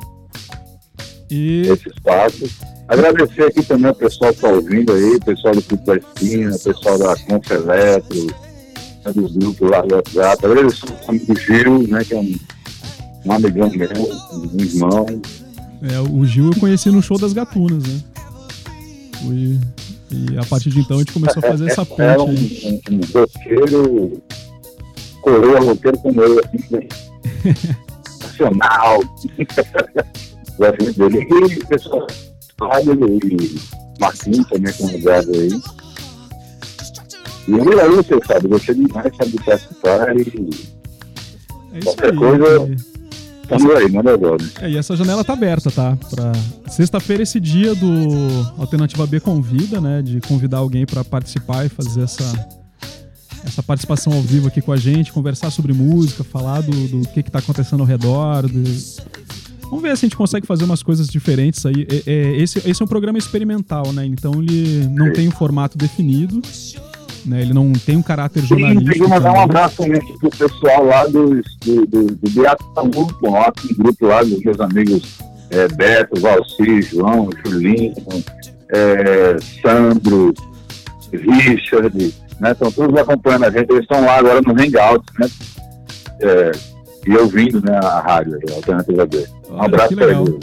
[1.31, 1.63] e...
[1.69, 2.49] esse espaço.
[2.89, 6.57] Agradecer aqui também o pessoal que está ouvindo aí, o pessoal do Clube da Esquina,
[6.57, 10.47] o pessoal da Confeletro, né, dos grupos lá do WhatsApp.
[10.47, 12.35] Agradecer o amigo Gil, né, que é um,
[13.27, 15.07] um amigão meu, um irmão.
[15.83, 18.01] É, o Gil eu conheci no show das Gatunas, né?
[19.23, 19.59] Foi
[20.15, 22.03] e a partir de então a gente começou a fazer essa ponte.
[22.03, 24.23] É um, um, um roqueiro,
[25.23, 26.89] coroa roqueiro como eu, assim,
[28.23, 29.01] nacional.
[30.59, 31.27] Gosto dele.
[31.31, 32.07] E pessoal,
[32.61, 35.51] e Marquinhos também convidado aí.
[37.47, 40.51] E ele aí, você sabe, gostei demais sabe, de participar e
[41.73, 42.94] é qualquer aí, coisa.
[43.45, 44.43] Estamos aí, manda agora.
[44.63, 45.97] É, e essa janela tá aberta, tá?
[46.11, 46.33] Pra
[46.71, 47.87] sexta-feira, esse dia do
[48.59, 50.01] Alternativa B convida, né?
[50.01, 52.49] De convidar alguém para participar e fazer essa,
[53.45, 57.23] essa participação ao vivo aqui com a gente, conversar sobre música, falar do, do que,
[57.23, 58.49] que tá acontecendo ao redor.
[58.49, 58.65] Do...
[59.65, 61.87] Vamos ver se a gente consegue fazer umas coisas diferentes aí.
[61.91, 64.07] É, é, esse, esse é um programa experimental, né?
[64.07, 66.41] Então ele não tem um formato definido.
[67.25, 67.43] Né?
[67.43, 69.05] Ele não tem um caráter jornalístico.
[69.05, 73.53] Sim, mandar um abraço também pro pessoal lá do, do, do, do Beato Grupo, lá,
[73.71, 75.19] um grupo lá dos meus amigos
[75.51, 77.95] é, Beto, Valci, João, Julinho,
[78.75, 80.35] é, Sandro,
[81.13, 82.53] Richard, né?
[82.53, 85.29] Estão todos acompanhando a gente, eles estão lá agora no Hangout, né?
[86.21, 86.53] É,
[87.07, 89.27] e ouvindo né, a rádio, a Alternativa B.
[89.49, 90.35] Um Olha, abraço para eles.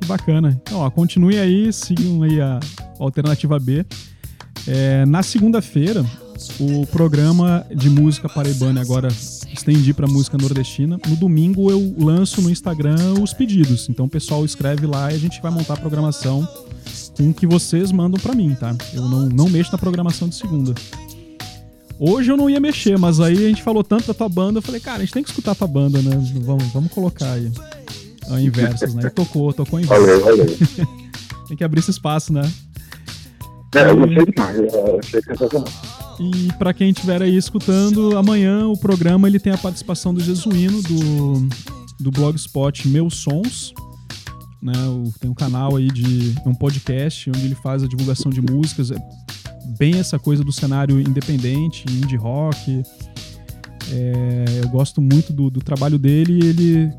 [0.00, 0.60] Que bacana.
[0.62, 2.58] Então, ó, continue aí, sigam aí a
[2.98, 3.84] Alternativa B.
[4.66, 6.04] É, na segunda-feira,
[6.58, 9.08] o programa de música paraibana agora
[9.52, 10.98] estendi para música nordestina.
[11.06, 13.88] No domingo eu lanço no Instagram os pedidos.
[13.88, 16.48] Então o pessoal escreve lá e a gente vai montar a programação
[17.16, 18.74] com o que vocês mandam para mim, tá?
[18.94, 20.74] Eu não, não mexo na programação de segunda.
[21.98, 24.62] Hoje eu não ia mexer, mas aí a gente falou tanto da tua banda, eu
[24.62, 26.12] falei, cara, a gente tem que escutar a tua banda, né?
[26.40, 27.52] Vamos, vamos colocar aí.
[28.42, 29.02] Inversos, né?
[29.06, 30.06] E tocou, tocou em versos.
[30.06, 30.58] Valeu, valeu.
[31.48, 32.50] tem que abrir esse espaço, né?
[33.74, 35.68] É, eu gostei demais, eu achei sensacional.
[36.18, 40.82] E para quem estiver aí escutando, amanhã o programa ele tem a participação do Jesuíno
[40.82, 41.48] do,
[42.00, 43.72] do blogspot Meus Sons.
[44.60, 48.42] Né, o, tem um canal aí de um podcast onde ele faz a divulgação de
[48.42, 48.96] músicas, é
[49.78, 52.82] bem essa coisa do cenário independente, indie rock.
[53.92, 56.92] É, eu gosto muito do, do trabalho dele e ele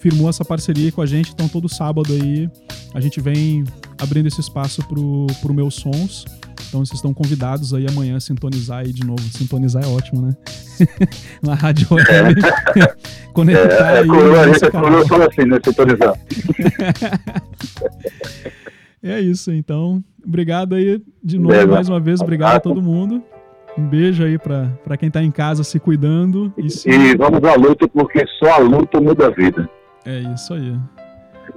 [0.00, 2.50] firmou essa parceria com a gente, então todo sábado aí
[2.92, 3.64] a gente vem
[4.00, 6.24] abrindo esse espaço pro, pro meus sons.
[6.68, 9.22] Então vocês estão convidados aí amanhã a sintonizar aí de novo.
[9.22, 10.36] Sintonizar é ótimo, né?
[11.42, 12.40] Na rádio web.
[13.32, 14.08] Conectar é, aí.
[14.08, 15.58] É, a gente é fala assim, né?
[15.64, 16.14] Sintonizar.
[19.02, 20.02] é isso, então.
[20.24, 21.72] Obrigado aí de novo, Beleza.
[21.72, 22.20] mais uma vez.
[22.20, 23.22] Obrigado a todo mundo.
[23.76, 26.52] Um beijo aí para quem tá em casa se cuidando.
[26.56, 26.90] E, se...
[26.90, 29.68] e vamos à luta, porque só a luta muda a vida.
[30.04, 30.76] É isso aí.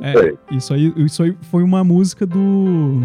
[0.02, 3.02] É, isso aí, isso aí foi uma música do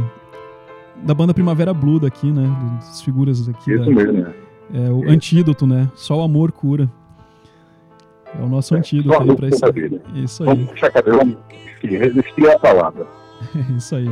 [1.02, 2.44] da banda Primavera Blue daqui, né?
[2.76, 3.72] Das figuras aqui.
[3.72, 4.34] Isso da, mesmo, né?
[4.74, 5.90] É o antídoto, né?
[5.94, 6.90] Só o amor cura.
[8.38, 9.72] É o nosso é, antídoto aí pra isso.
[9.72, 10.02] Vida.
[10.14, 10.48] Isso aí.
[10.48, 11.36] Vamos puxar cabelo,
[11.82, 13.06] resistir à palavra.
[13.76, 14.10] isso aí.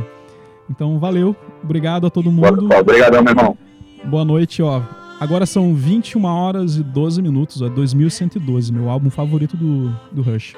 [0.69, 1.35] Então, valeu.
[1.63, 2.69] Obrigado a todo mundo.
[2.73, 3.57] Obrigadão, meu irmão.
[4.05, 4.81] Boa noite, ó.
[5.19, 10.55] Agora são 21 horas e 12 minutos, é 2112, meu álbum favorito do, do Rush.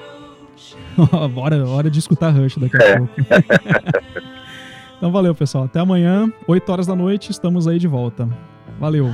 [1.36, 2.98] hora, hora de escutar Rush daqui a é.
[2.98, 3.14] pouco.
[4.98, 5.66] então valeu, pessoal.
[5.66, 8.28] Até amanhã, 8 horas da noite, estamos aí de volta.
[8.80, 9.14] Valeu.